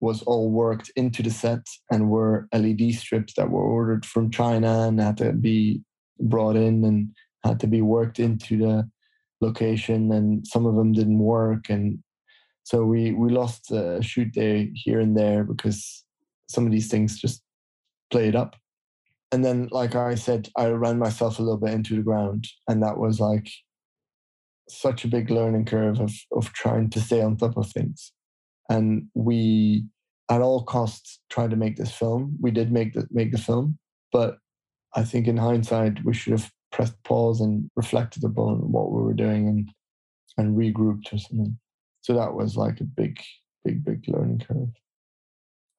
[0.00, 4.88] was all worked into the set and were LED strips that were ordered from China
[4.88, 5.80] and had to be
[6.18, 7.10] brought in and
[7.44, 8.90] had to be worked into the
[9.40, 11.68] location and some of them didn't work.
[11.68, 12.00] And
[12.64, 16.04] so we we lost a shoot day here and there because
[16.48, 17.42] some of these things just
[18.10, 18.56] played up
[19.32, 22.82] and then like i said i ran myself a little bit into the ground and
[22.82, 23.48] that was like
[24.68, 28.12] such a big learning curve of of trying to stay on top of things.
[28.68, 29.84] And we
[30.30, 32.36] at all costs tried to make this film.
[32.40, 33.78] We did make the make the film
[34.12, 34.36] but
[34.94, 39.14] i think in hindsight we should have pressed pause and reflected upon what we were
[39.14, 39.70] doing and
[40.38, 41.58] and regrouped or something.
[42.00, 43.20] So that was like a big
[43.64, 44.70] big big learning curve.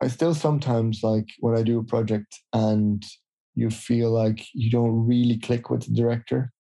[0.02, 3.04] I still sometimes like when i do a project and
[3.56, 6.52] you feel like you don't really click with the director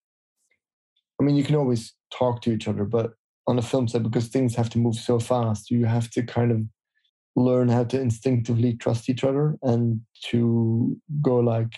[1.19, 2.85] i mean you can always talk to each other.
[2.85, 3.13] But
[3.47, 6.51] on a film set, because things have to move so fast, you have to kind
[6.51, 6.61] of
[7.35, 11.73] learn how to instinctively trust each other and to go like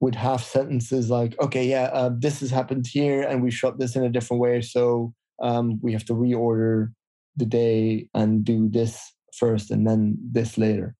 [0.00, 3.94] with half sentences like okay yeah uh, this has happened here and we shot this
[3.94, 6.92] in a different way so um, we have to reorder
[7.36, 9.00] the day and do this
[9.32, 10.96] first and then this later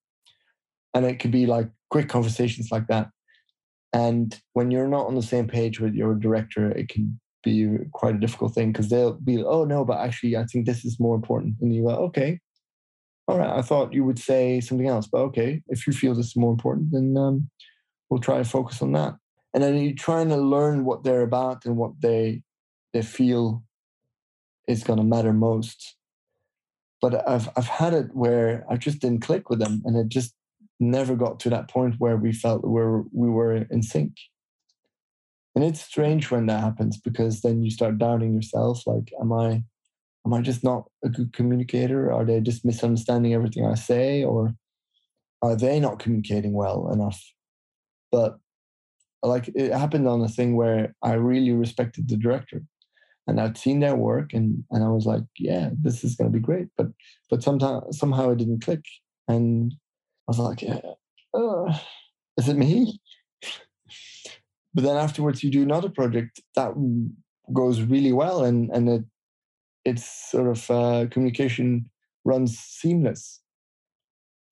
[0.95, 3.09] and it could be like quick conversations like that
[3.93, 8.15] and when you're not on the same page with your director it can be quite
[8.15, 11.15] a difficult thing because they'll be, oh no, but actually I think this is more
[11.15, 11.57] important.
[11.61, 12.41] And you go, okay,
[13.27, 16.29] all right, I thought you would say something else, but okay, if you feel this
[16.29, 17.51] is more important, then um,
[18.09, 19.15] we'll try to focus on that.
[19.55, 22.43] And then you're trying to learn what they're about and what they
[22.95, 23.63] they feel
[24.67, 25.97] is going to matter most.
[27.01, 30.35] But I've I've had it where I just didn't click with them, and it just
[30.81, 34.13] never got to that point where we felt where we were in sync.
[35.55, 39.63] And it's strange when that happens because then you start doubting yourself like am i
[40.25, 42.13] am i just not a good communicator?
[42.13, 44.55] Are they just misunderstanding everything i say or
[45.43, 47.21] are they not communicating well enough?
[48.13, 48.39] But
[49.23, 52.63] like it happened on a thing where i really respected the director
[53.27, 56.39] and i'd seen their work and and i was like yeah this is going to
[56.39, 56.87] be great but
[57.31, 58.85] but sometimes somehow it didn't click
[59.27, 59.75] and
[60.29, 60.63] was like
[61.35, 61.79] uh,
[62.37, 63.01] is it me?
[64.75, 66.73] But then afterwards you do another project that
[67.53, 69.05] goes really well and and it
[69.85, 71.89] it's sort of uh, communication
[72.25, 73.41] runs seamless.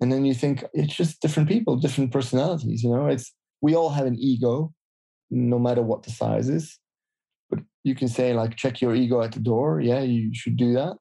[0.00, 3.06] And then you think it's just different people different personalities you know?
[3.06, 4.72] It's we all have an ego
[5.30, 6.78] no matter what the size is.
[7.50, 9.80] But you can say like check your ego at the door.
[9.80, 10.96] Yeah you should do that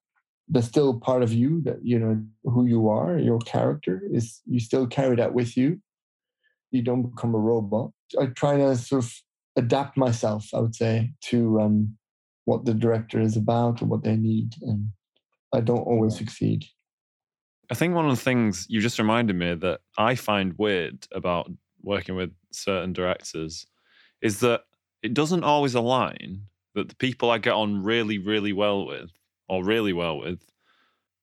[0.47, 4.59] there's still part of you that you know who you are your character is you
[4.59, 5.79] still carry that with you
[6.75, 7.91] you don't become a robot.
[8.19, 9.13] I try to sort of
[9.55, 11.97] adapt myself, I would say, to um,
[12.43, 14.53] what the director is about or what they need.
[14.61, 14.89] And
[15.53, 16.65] I don't always succeed.
[17.71, 21.49] I think one of the things you just reminded me that I find weird about
[21.81, 23.65] working with certain directors
[24.21, 24.61] is that
[25.01, 26.41] it doesn't always align
[26.75, 29.09] that the people I get on really, really well with,
[29.47, 30.43] or really well with,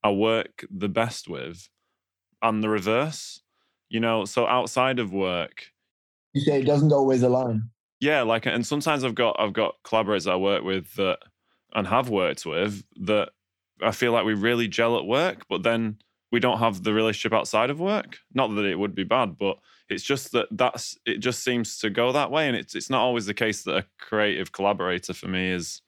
[0.03, 1.69] I work the best with,
[2.41, 3.41] and the reverse
[3.93, 5.67] you know so outside of work
[6.33, 7.69] you say it doesn't always align.
[8.01, 11.19] Yeah like and sometimes i've got i've got collaborators i work with that
[11.73, 13.29] and have worked with that
[13.81, 15.97] i feel like we really gel at work but then
[16.33, 18.17] we don't have the relationship outside of work.
[18.33, 19.57] Not that it would be bad but
[19.87, 23.01] it's just that that's it just seems to go that way and it's it's not
[23.01, 25.81] always the case that a creative collaborator for me is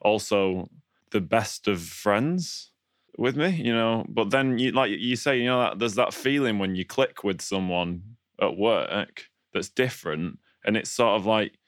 [0.00, 0.68] also
[1.12, 2.72] the best of friends
[3.16, 4.04] with me, you know.
[4.08, 7.22] But then you like you say, you know, that there's that feeling when you click
[7.24, 8.02] with someone
[8.40, 11.58] at work that's different, and it's sort of like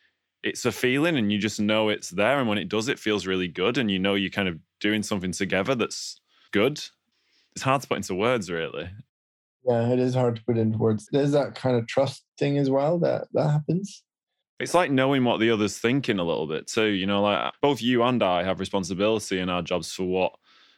[0.42, 3.26] it's a feeling, and you just know it's there, and when it does, it feels
[3.26, 6.20] really good, and you know you're kind of doing something together that's
[6.52, 6.82] good.
[7.52, 8.90] It's hard to put into words, really.
[9.64, 11.08] Yeah, it is hard to put into words.
[11.10, 14.02] There's that kind of trust thing as well that that happens.
[14.60, 16.86] It's like knowing what the other's thinking a little bit too.
[16.86, 20.32] You know, like both you and I have responsibility in our jobs for what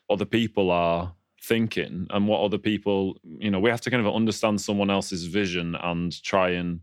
[0.08, 4.14] other people are thinking and what other people, you know, we have to kind of
[4.14, 6.80] understand someone else's vision and try and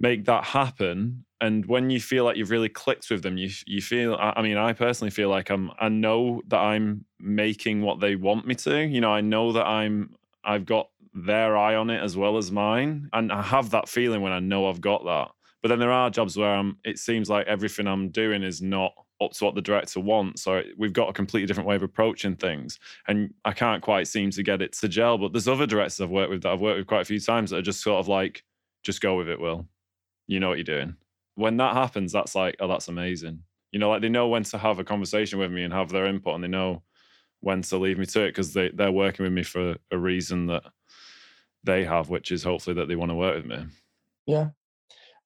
[0.00, 1.24] make that happen.
[1.40, 4.16] And when you feel like you've really clicked with them, you you feel.
[4.18, 5.70] I mean, I personally feel like I'm.
[5.78, 8.86] I know that I'm making what they want me to.
[8.86, 10.14] You know, I know that I'm.
[10.42, 14.22] I've got their eye on it as well as mine, and I have that feeling
[14.22, 15.33] when I know I've got that.
[15.64, 16.76] But then there are jobs where I'm.
[16.84, 20.62] It seems like everything I'm doing is not up to what the director wants or
[20.76, 24.42] we've got a completely different way of approaching things and i can't quite seem to
[24.42, 26.88] get it to gel but there's other directors i've worked with that i've worked with
[26.88, 28.42] quite a few times that are just sort of like
[28.84, 29.66] just go with it, Will.
[30.26, 30.96] You know what you're doing.
[31.34, 33.40] When that happens, that's like, oh, that's amazing.
[33.72, 36.06] You know, like they know when to have a conversation with me and have their
[36.06, 36.82] input, and they know
[37.40, 40.46] when to leave me to it because they, they're working with me for a reason
[40.46, 40.62] that
[41.64, 43.66] they have, which is hopefully that they want to work with me.
[44.26, 44.50] Yeah.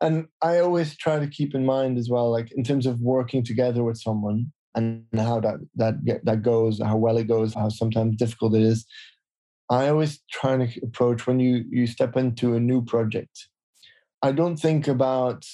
[0.00, 3.44] And I always try to keep in mind as well, like in terms of working
[3.44, 5.94] together with someone and how that that
[6.24, 8.86] that goes, how well it goes, how sometimes difficult it is.
[9.70, 13.48] I always try to approach when you you step into a new project.
[14.22, 15.44] I don't think about,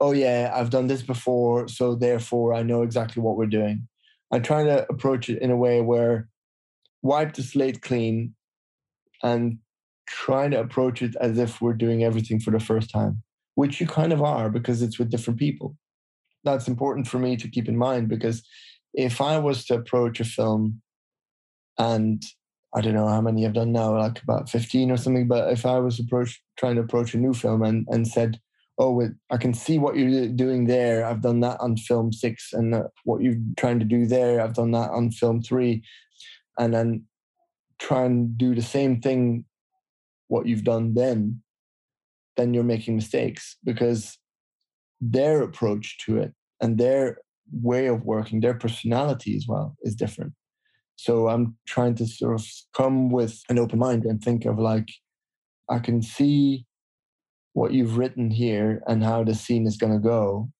[0.00, 3.88] oh yeah, I've done this before, so therefore I know exactly what we're doing.
[4.32, 6.28] I try to approach it in a way where
[7.02, 8.34] wipe the slate clean
[9.22, 9.58] and
[10.06, 13.22] trying to approach it as if we're doing everything for the first time,
[13.54, 15.76] which you kind of are because it's with different people.
[16.42, 18.42] That's important for me to keep in mind because
[18.92, 20.82] if I was to approach a film
[21.78, 22.22] and
[22.74, 25.64] I don't know how many I've done now, like about 15 or something, but if
[25.64, 28.40] I was approach, trying to approach a new film and, and said,
[28.78, 31.04] oh, I can see what you're doing there.
[31.04, 34.54] I've done that on film six, and uh, what you're trying to do there, I've
[34.54, 35.84] done that on film three,
[36.58, 37.04] and then
[37.78, 39.44] try and do the same thing,
[40.28, 41.42] what you've done then,
[42.36, 44.18] then you're making mistakes because
[45.00, 47.18] their approach to it and their
[47.52, 50.32] way of working, their personality as well is different.
[50.96, 54.88] So I'm trying to sort of come with an open mind and think of like,
[55.68, 56.66] I can see
[57.52, 60.50] what you've written here and how the scene is going to go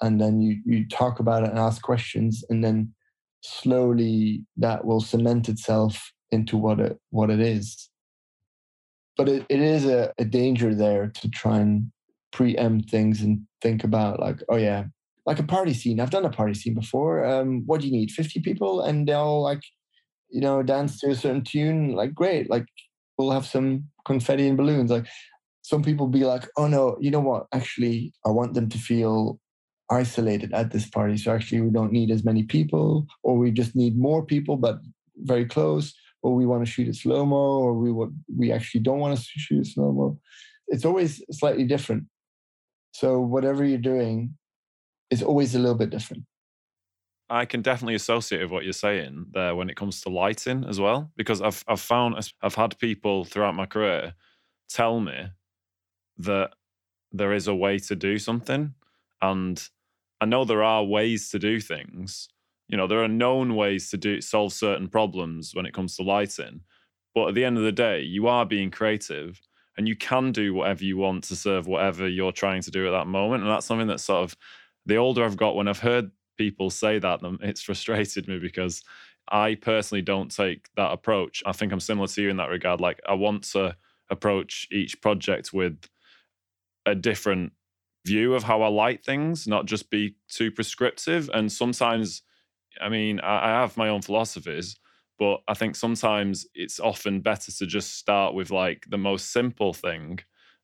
[0.00, 2.92] and then you you talk about it and ask questions and then
[3.42, 7.90] slowly that will cement itself into what it what it is
[9.16, 11.90] but it, it is a, a danger there to try and
[12.32, 14.84] preempt things and think about like oh yeah
[15.24, 18.10] like a party scene i've done a party scene before um what do you need
[18.10, 19.62] 50 people and they'll like
[20.30, 22.66] you know dance to a certain tune like great like
[23.16, 25.06] we'll have some confetti and balloons like
[25.64, 27.46] some people be like, oh no, you know what?
[27.52, 29.40] Actually, I want them to feel
[29.90, 31.16] isolated at this party.
[31.16, 34.76] So actually, we don't need as many people, or we just need more people, but
[35.16, 35.94] very close,
[36.24, 37.92] or we want to shoot it slow mo, or we
[38.34, 40.18] we actually don't want to shoot it slow mo.
[40.68, 42.04] It's always slightly different.
[42.92, 44.34] So whatever you're doing
[45.10, 46.24] is always a little bit different.
[47.28, 50.80] I can definitely associate with what you're saying there when it comes to lighting as
[50.80, 54.14] well, because I've I've found I've had people throughout my career
[54.68, 55.28] tell me
[56.16, 56.54] that
[57.12, 58.72] there is a way to do something.
[59.20, 59.68] And
[60.22, 62.28] I know there are ways to do things.
[62.68, 66.02] You know, there are known ways to do solve certain problems when it comes to
[66.02, 66.60] lighting.
[67.14, 69.40] But at the end of the day, you are being creative
[69.76, 72.92] and you can do whatever you want to serve whatever you're trying to do at
[72.92, 73.42] that moment.
[73.42, 74.36] And that's something that sort of
[74.86, 78.82] the older I've got, when I've heard people say that, it's frustrated me because
[79.30, 81.42] I personally don't take that approach.
[81.46, 82.80] I think I'm similar to you in that regard.
[82.80, 83.76] Like, I want to
[84.10, 85.88] approach each project with
[86.86, 87.52] a different
[88.06, 91.30] view of how I like things, not just be too prescriptive.
[91.32, 92.22] And sometimes,
[92.80, 94.76] I mean, I, I have my own philosophies,
[95.18, 99.72] but I think sometimes it's often better to just start with like the most simple
[99.72, 100.20] thing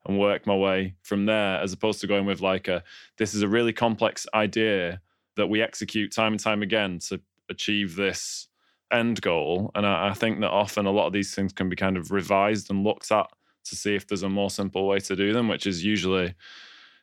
[0.06, 2.82] and work my way from there as opposed to going with like a
[3.18, 5.00] this is a really complex idea
[5.36, 8.48] that we execute time and time again to achieve this
[8.90, 11.76] end goal and I, I think that often a lot of these things can be
[11.76, 13.26] kind of revised and looked at
[13.64, 16.34] to see if there's a more simple way to do them, which is usually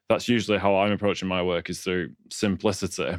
[0.10, 3.18] that's usually how I'm approaching my work is through simplicity.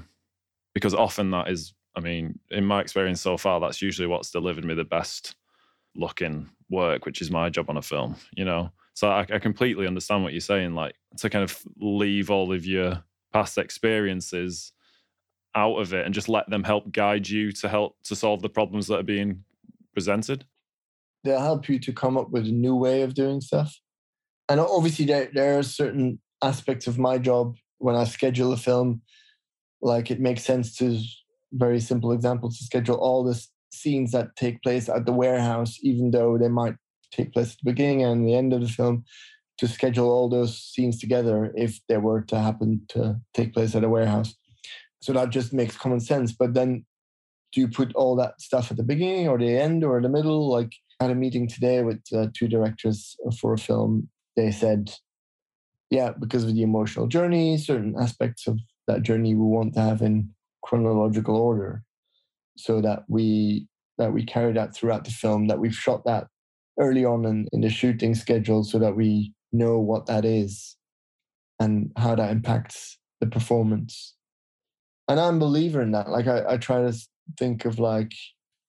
[0.74, 4.64] Because often that is, I mean, in my experience so far, that's usually what's delivered
[4.64, 5.34] me the best
[5.94, 8.70] looking work, which is my job on a film, you know?
[8.94, 10.74] So I, I completely understand what you're saying.
[10.74, 14.72] Like to kind of leave all of your past experiences
[15.54, 18.48] out of it and just let them help guide you to help to solve the
[18.48, 19.44] problems that are being
[19.92, 20.44] presented
[21.24, 23.78] they'll help you to come up with a new way of doing stuff.
[24.48, 29.02] And obviously, there, there are certain aspects of my job when I schedule a film,
[29.82, 31.00] like it makes sense to,
[31.52, 33.40] very simple example, to schedule all the
[33.70, 36.74] scenes that take place at the warehouse, even though they might
[37.12, 39.04] take place at the beginning and the end of the film,
[39.58, 43.84] to schedule all those scenes together if they were to happen to take place at
[43.84, 44.34] a warehouse.
[45.00, 46.32] So that just makes common sense.
[46.32, 46.84] But then
[47.52, 50.48] do you put all that stuff at the beginning or the end or the middle?
[50.50, 54.08] Like had a meeting today with uh, two directors for a film.
[54.36, 54.92] They said,
[55.90, 60.02] yeah, because of the emotional journey, certain aspects of that journey we want to have
[60.02, 60.34] in
[60.68, 61.82] chronological order,
[62.56, 63.66] so that we
[63.96, 65.48] that we carry that throughout the film.
[65.48, 66.26] That we've shot that
[66.78, 70.76] early on in, in the shooting schedule, so that we know what that is
[71.58, 74.14] and how that impacts the performance.
[75.08, 76.10] And I'm a believer in that.
[76.10, 76.92] Like I, I try to
[77.38, 78.12] think of like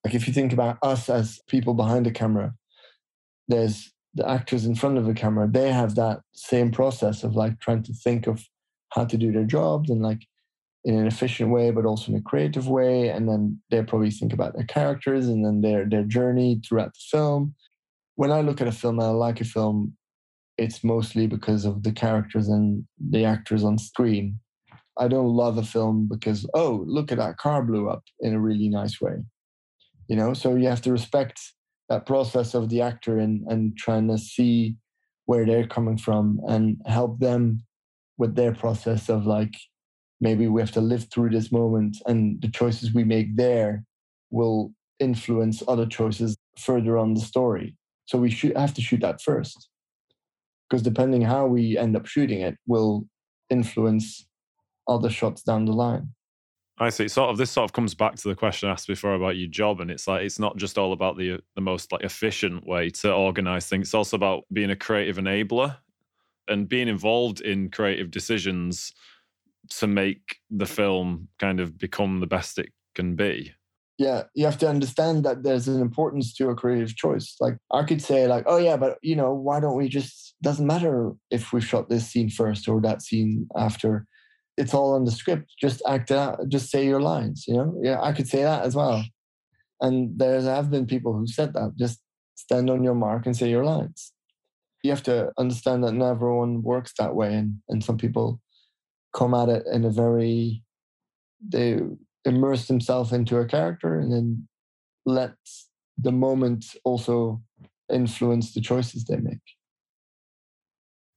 [0.05, 2.53] like if you think about us as people behind the camera,
[3.49, 7.59] there's the actors in front of the camera, they have that same process of like
[7.59, 8.43] trying to think of
[8.93, 10.25] how to do their jobs and like
[10.85, 13.09] in an efficient way, but also in a creative way.
[13.09, 17.17] And then they probably think about their characters and then their their journey throughout the
[17.17, 17.55] film.
[18.15, 19.95] When I look at a film and I like a film,
[20.57, 24.39] it's mostly because of the characters and the actors on screen.
[24.97, 28.39] I don't love a film because, oh, look at that car blew up in a
[28.39, 29.23] really nice way.
[30.09, 31.39] You know, so you have to respect
[31.87, 34.75] that process of the actor and and trying to see
[35.25, 37.61] where they're coming from and help them
[38.17, 39.53] with their process of like
[40.21, 43.83] maybe we have to live through this moment and the choices we make there
[44.31, 49.21] will influence other choices further on the story so we should have to shoot that
[49.21, 49.69] first
[50.69, 53.05] because depending how we end up shooting it will
[53.49, 54.27] influence
[54.87, 56.09] other shots down the line
[56.81, 57.09] I see.
[57.09, 59.81] Sort of this sort of comes back to the question asked before about your job,
[59.81, 63.13] and it's like it's not just all about the the most like efficient way to
[63.13, 63.87] organize things.
[63.87, 65.75] It's also about being a creative enabler
[66.47, 68.93] and being involved in creative decisions
[69.69, 73.53] to make the film kind of become the best it can be.
[73.97, 77.35] Yeah, you have to understand that there's an importance to a creative choice.
[77.41, 80.65] Like I could say, like, oh yeah, but you know, why don't we just doesn't
[80.65, 84.05] matter if we shot this scene first or that scene after
[84.59, 85.51] it's all on the script.
[85.59, 86.39] Just act out.
[86.47, 87.45] Just say your lines.
[87.47, 89.03] You know, yeah, I could say that as well.
[89.81, 91.73] And there have been people who said that.
[91.77, 91.99] Just
[92.35, 94.13] stand on your mark and say your lines.
[94.83, 98.39] You have to understand that not everyone works that way, and and some people
[99.13, 100.63] come at it in a very
[101.47, 101.79] they
[102.25, 104.47] immerse themselves into a character and then
[105.05, 105.33] let
[105.97, 107.41] the moment also
[107.91, 109.39] influence the choices they make.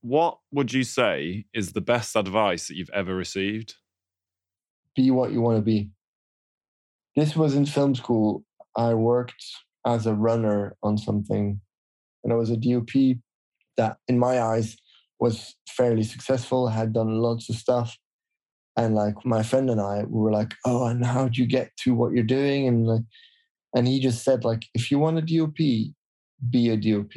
[0.01, 3.75] What would you say is the best advice that you've ever received?
[4.95, 5.91] Be what you want to be.
[7.15, 8.43] This was in film school.
[8.75, 9.45] I worked
[9.85, 11.61] as a runner on something,
[12.23, 13.17] and I was a DOP
[13.77, 14.77] that, in my eyes,
[15.19, 17.97] was fairly successful, had done lots of stuff.
[18.75, 21.93] And like my friend and I, we were like, oh, and how'd you get to
[21.93, 22.67] what you're doing?
[22.67, 23.03] And like,
[23.75, 27.13] and he just said, like, if you want a DOP, be a DOP.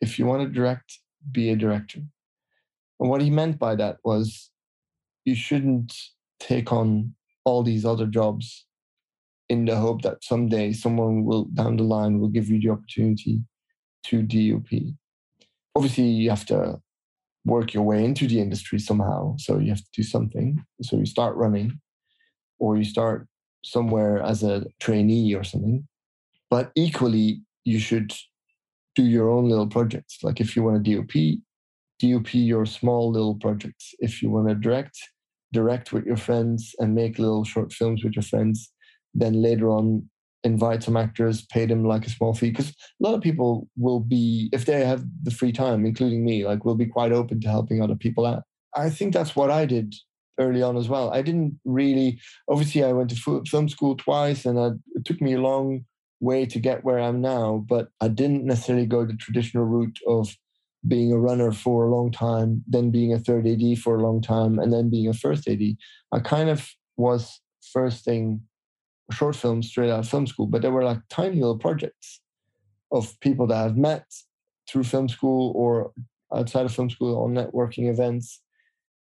[0.00, 0.98] If you want to direct,
[1.30, 2.00] be a director.
[3.00, 4.50] And what he meant by that was
[5.24, 5.94] you shouldn't
[6.40, 7.14] take on
[7.44, 8.66] all these other jobs
[9.48, 13.40] in the hope that someday someone will down the line will give you the opportunity
[14.04, 14.94] to DOP.
[15.74, 16.80] Obviously, you have to
[17.44, 19.36] work your way into the industry somehow.
[19.38, 20.64] So you have to do something.
[20.82, 21.80] So you start running
[22.58, 23.26] or you start
[23.64, 25.86] somewhere as a trainee or something.
[26.50, 28.12] But equally, you should
[28.94, 30.18] do your own little projects.
[30.22, 31.40] Like if you want a DOP,
[32.00, 33.94] DOP your small little projects.
[34.00, 34.98] If you want to direct,
[35.52, 38.72] direct with your friends and make little short films with your friends.
[39.14, 40.08] Then later on,
[40.44, 42.50] invite some actors, pay them like a small fee.
[42.50, 46.44] Because a lot of people will be, if they have the free time, including me,
[46.44, 48.42] like will be quite open to helping other people out.
[48.74, 49.94] I think that's what I did
[50.38, 51.12] early on as well.
[51.12, 55.40] I didn't really, obviously, I went to film school twice and it took me a
[55.40, 55.84] long
[56.20, 59.98] way to get where I am now, but I didn't necessarily go the traditional route
[60.06, 60.36] of
[60.88, 64.20] being a runner for a long time, then being a third AD for a long
[64.20, 65.60] time, and then being a first AD.
[66.12, 67.40] I kind of was
[67.72, 68.42] first thing
[69.12, 72.20] short films straight out of film school, but they were like tiny little projects
[72.90, 74.04] of people that I've met
[74.68, 75.92] through film school or
[76.34, 78.40] outside of film school on networking events.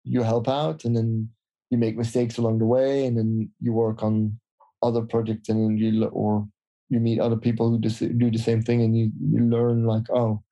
[0.04, 1.30] You help out and then
[1.70, 4.38] you make mistakes along the way and then you work on
[4.82, 6.46] other projects and then you or
[6.88, 10.42] you meet other people who do the same thing and you, you learn like oh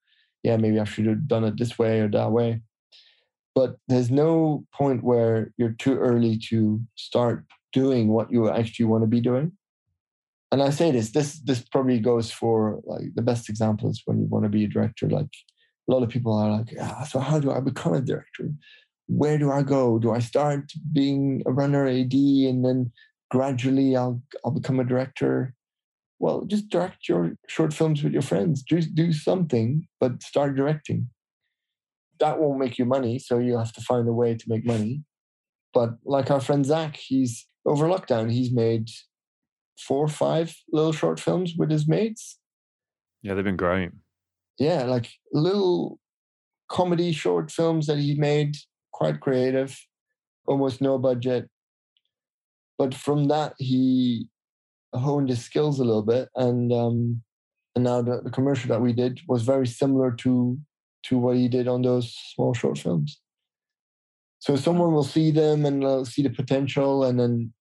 [0.42, 2.60] yeah maybe i should have done it this way or that way
[3.54, 9.02] but there's no point where you're too early to start doing what you actually want
[9.02, 9.52] to be doing
[10.52, 14.18] and i say this this this probably goes for like the best example is when
[14.18, 15.32] you want to be a director like
[15.88, 18.50] a lot of people are like ah, so how do i become a director
[19.06, 22.90] where do i go do i start being a runner ad and then
[23.30, 25.54] gradually i'll i'll become a director
[26.18, 28.62] well, just direct your short films with your friends.
[28.62, 31.08] Just do something, but start directing.
[32.18, 35.04] That won't make you money, so you have to find a way to make money.
[35.72, 38.88] But like our friend Zach, he's over lockdown, he's made
[39.78, 42.38] four or five little short films with his mates.
[43.22, 43.90] Yeah, they've been great.
[44.58, 46.00] Yeah, like little
[46.68, 48.56] comedy short films that he made,
[48.92, 49.78] quite creative,
[50.46, 51.48] almost no budget.
[52.76, 54.28] But from that, he
[54.94, 57.22] honed his skills a little bit, and um,
[57.74, 60.58] and now the, the commercial that we did was very similar to
[61.04, 63.20] to what he did on those small short films.
[64.40, 67.52] So someone will see them and they'll see the potential, and then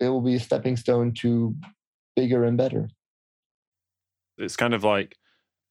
[0.00, 1.54] it will be a stepping stone to
[2.14, 2.88] bigger and better.
[4.38, 5.16] It's kind of like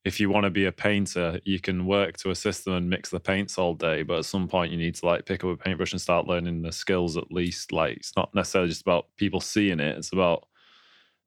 [0.05, 3.09] if you want to be a painter, you can work to a system and mix
[3.09, 4.03] the paints all day.
[4.03, 6.61] But at some point, you need to like pick up a paintbrush and start learning
[6.61, 7.71] the skills at least.
[7.71, 10.47] Like it's not necessarily just about people seeing it; it's about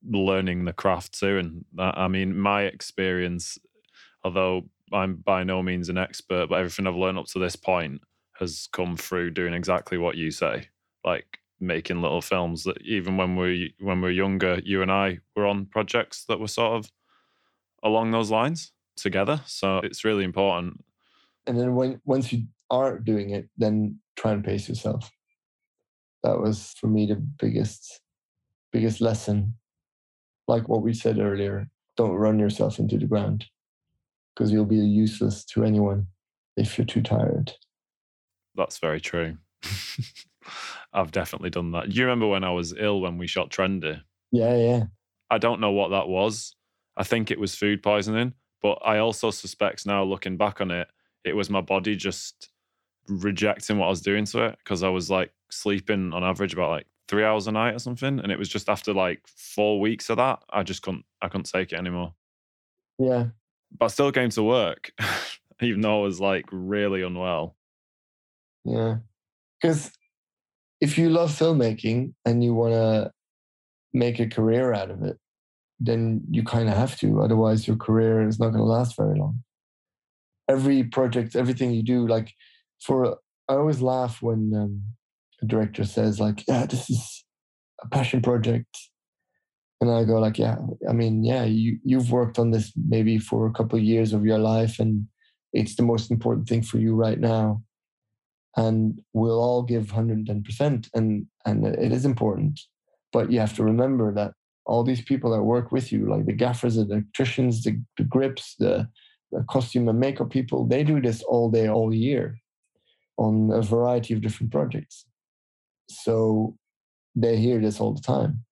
[0.09, 1.39] learning the craft too.
[1.39, 3.59] And I mean, my experience,
[4.25, 8.01] although I'm by no means an expert, but everything I've learned up to this point
[8.39, 10.69] has come through doing exactly what you say,
[11.05, 12.65] like making little films.
[12.65, 16.41] That even when we when we were younger, you and I were on projects that
[16.41, 16.91] were sort of
[17.83, 19.41] along those lines together.
[19.47, 20.85] So it's really important.
[21.47, 25.11] And then when once you are doing it, then try and pace yourself.
[26.23, 28.01] That was for me the biggest
[28.73, 29.55] biggest lesson.
[30.47, 33.47] Like what we said earlier, don't run yourself into the ground
[34.35, 36.07] because you'll be useless to anyone
[36.57, 37.53] if you're too tired.
[38.55, 39.39] That's very true.
[40.99, 41.91] I've definitely done that.
[41.91, 44.01] Do you remember when I was ill when we shot Trendy?
[44.33, 44.85] Yeah, yeah.
[45.31, 46.57] I don't know what that was.
[46.97, 50.89] I think it was food poisoning, but I also suspect now, looking back on it,
[51.25, 52.51] it was my body just
[53.07, 56.71] rejecting what I was doing to it because I was like sleeping on average about
[56.71, 60.11] like three hours a night or something, and it was just after like four weeks
[60.11, 62.15] of that, I just couldn't, I couldn't take it anymore.
[62.99, 63.27] Yeah,
[63.79, 64.91] but I still came to work,
[65.63, 67.55] even though I was like really unwell.
[68.65, 68.97] Yeah,
[69.61, 69.93] because
[70.81, 73.11] if you love filmmaking and you want to
[73.93, 75.19] make a career out of it,
[75.81, 77.21] then you kind of have to.
[77.21, 79.43] Otherwise, your career is not going to last very long.
[80.49, 82.33] Every project, everything you do, like
[82.81, 83.19] for,
[83.49, 84.83] I always laugh when um,
[85.43, 87.25] a director says, like, yeah, this is
[87.83, 88.77] a passion project.
[89.81, 90.57] And I go like, yeah,
[90.89, 94.25] I mean, yeah, you, you've worked on this maybe for a couple of years of
[94.25, 95.07] your life and
[95.53, 97.63] it's the most important thing for you right now.
[98.59, 102.61] And we'll all give 110% and, and it is important.
[103.13, 104.33] But you have to remember that
[104.67, 108.57] all these people that work with you, like the gaffers, the electricians, the, the grips,
[108.59, 108.89] the,
[109.33, 112.37] the costume and makeup people, they do this all day, all year
[113.17, 115.07] on a variety of different projects.
[115.89, 116.57] So
[117.15, 118.45] they hear this all the time.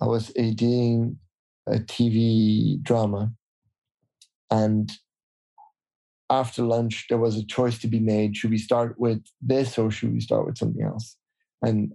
[0.00, 1.18] I was editing
[1.66, 3.32] a TV drama,
[4.50, 4.90] and
[6.30, 8.36] after lunch, there was a choice to be made.
[8.36, 11.16] Should we start with this or should we start with something else?
[11.62, 11.92] And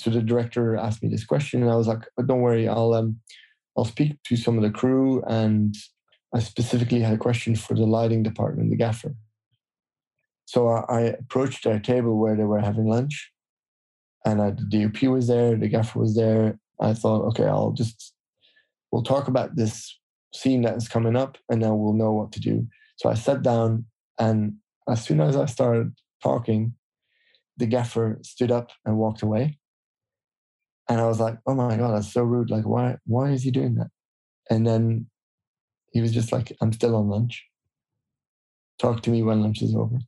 [0.00, 2.94] so the director asked me this question, and I was like, oh, "Don't worry, I'll
[2.94, 3.20] um,
[3.76, 5.74] I'll speak to some of the crew." And
[6.34, 9.14] I specifically had a question for the lighting department, the gaffer.
[10.46, 13.32] So I, I approached their table where they were having lunch,
[14.24, 16.58] and I, the DOP was there, the gaffer was there.
[16.80, 18.14] I thought, okay, I'll just
[18.90, 19.98] we'll talk about this
[20.34, 22.66] scene that is coming up, and then we'll know what to do.
[22.96, 23.86] So I sat down,
[24.18, 24.54] and
[24.88, 26.74] as soon as I started talking,
[27.56, 29.58] the gaffer stood up and walked away.
[30.88, 32.50] And I was like, oh my God, that's so rude.
[32.50, 33.88] Like, why, why is he doing that?
[34.50, 35.06] And then
[35.92, 37.44] he was just like, I'm still on lunch.
[38.78, 39.98] Talk to me when lunch is over.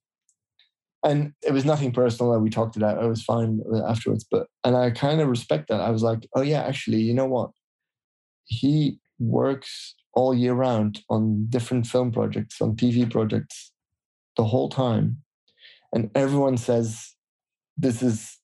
[1.04, 3.02] And it was nothing personal that we talked it out.
[3.02, 4.24] It was fine afterwards.
[4.28, 5.80] But, and I kind of respect that.
[5.80, 7.50] I was like, oh yeah, actually, you know what?
[8.46, 13.72] He works all year round on different film projects, on TV projects,
[14.36, 15.18] the whole time.
[15.92, 17.14] And everyone says
[17.76, 18.38] this is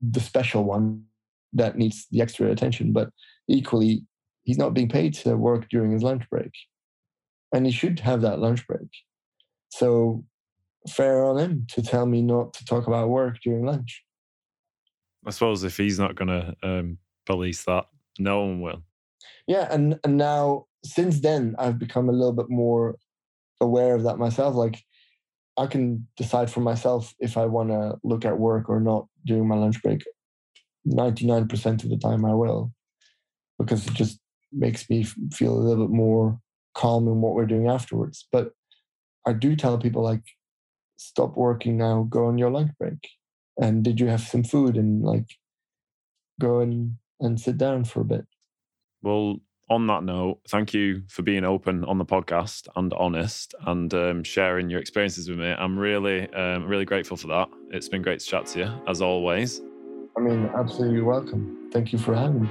[0.00, 1.04] the special one
[1.52, 2.92] that needs the extra attention.
[2.92, 3.10] But
[3.48, 4.04] equally,
[4.42, 6.50] he's not being paid to work during his lunch break.
[7.52, 8.88] And he should have that lunch break.
[9.70, 10.24] So
[10.88, 14.04] fair on him to tell me not to talk about work during lunch.
[15.26, 17.86] I suppose if he's not going to um, police that,
[18.18, 18.82] no one will.
[19.46, 22.96] Yeah, and and now since then I've become a little bit more
[23.60, 24.54] aware of that myself.
[24.54, 24.82] Like
[25.56, 29.48] I can decide for myself if I want to look at work or not during
[29.48, 30.02] my lunch break.
[30.86, 32.70] 99% of the time I will
[33.58, 34.20] because it just
[34.52, 36.38] makes me feel a little bit more
[36.74, 38.26] calm in what we're doing afterwards.
[38.30, 38.52] But
[39.26, 40.22] I do tell people like,
[40.96, 43.08] stop working now, go on your lunch break.
[43.60, 45.26] And did you have some food and like
[46.40, 48.26] go and, and sit down for a bit?
[49.02, 49.38] Well,
[49.68, 54.22] on that note, thank you for being open on the podcast and honest and um,
[54.22, 55.50] sharing your experiences with me.
[55.50, 57.48] I'm really, um, really grateful for that.
[57.70, 59.62] It's been great to chat to you as always.
[60.16, 61.68] I mean, absolutely welcome.
[61.72, 62.48] Thank you for having me.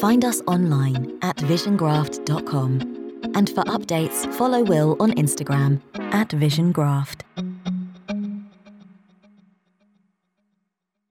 [0.00, 2.94] Find us online at visiongraft.com.
[3.34, 5.80] And for updates, follow Will on Instagram
[6.12, 7.22] at visiongraft.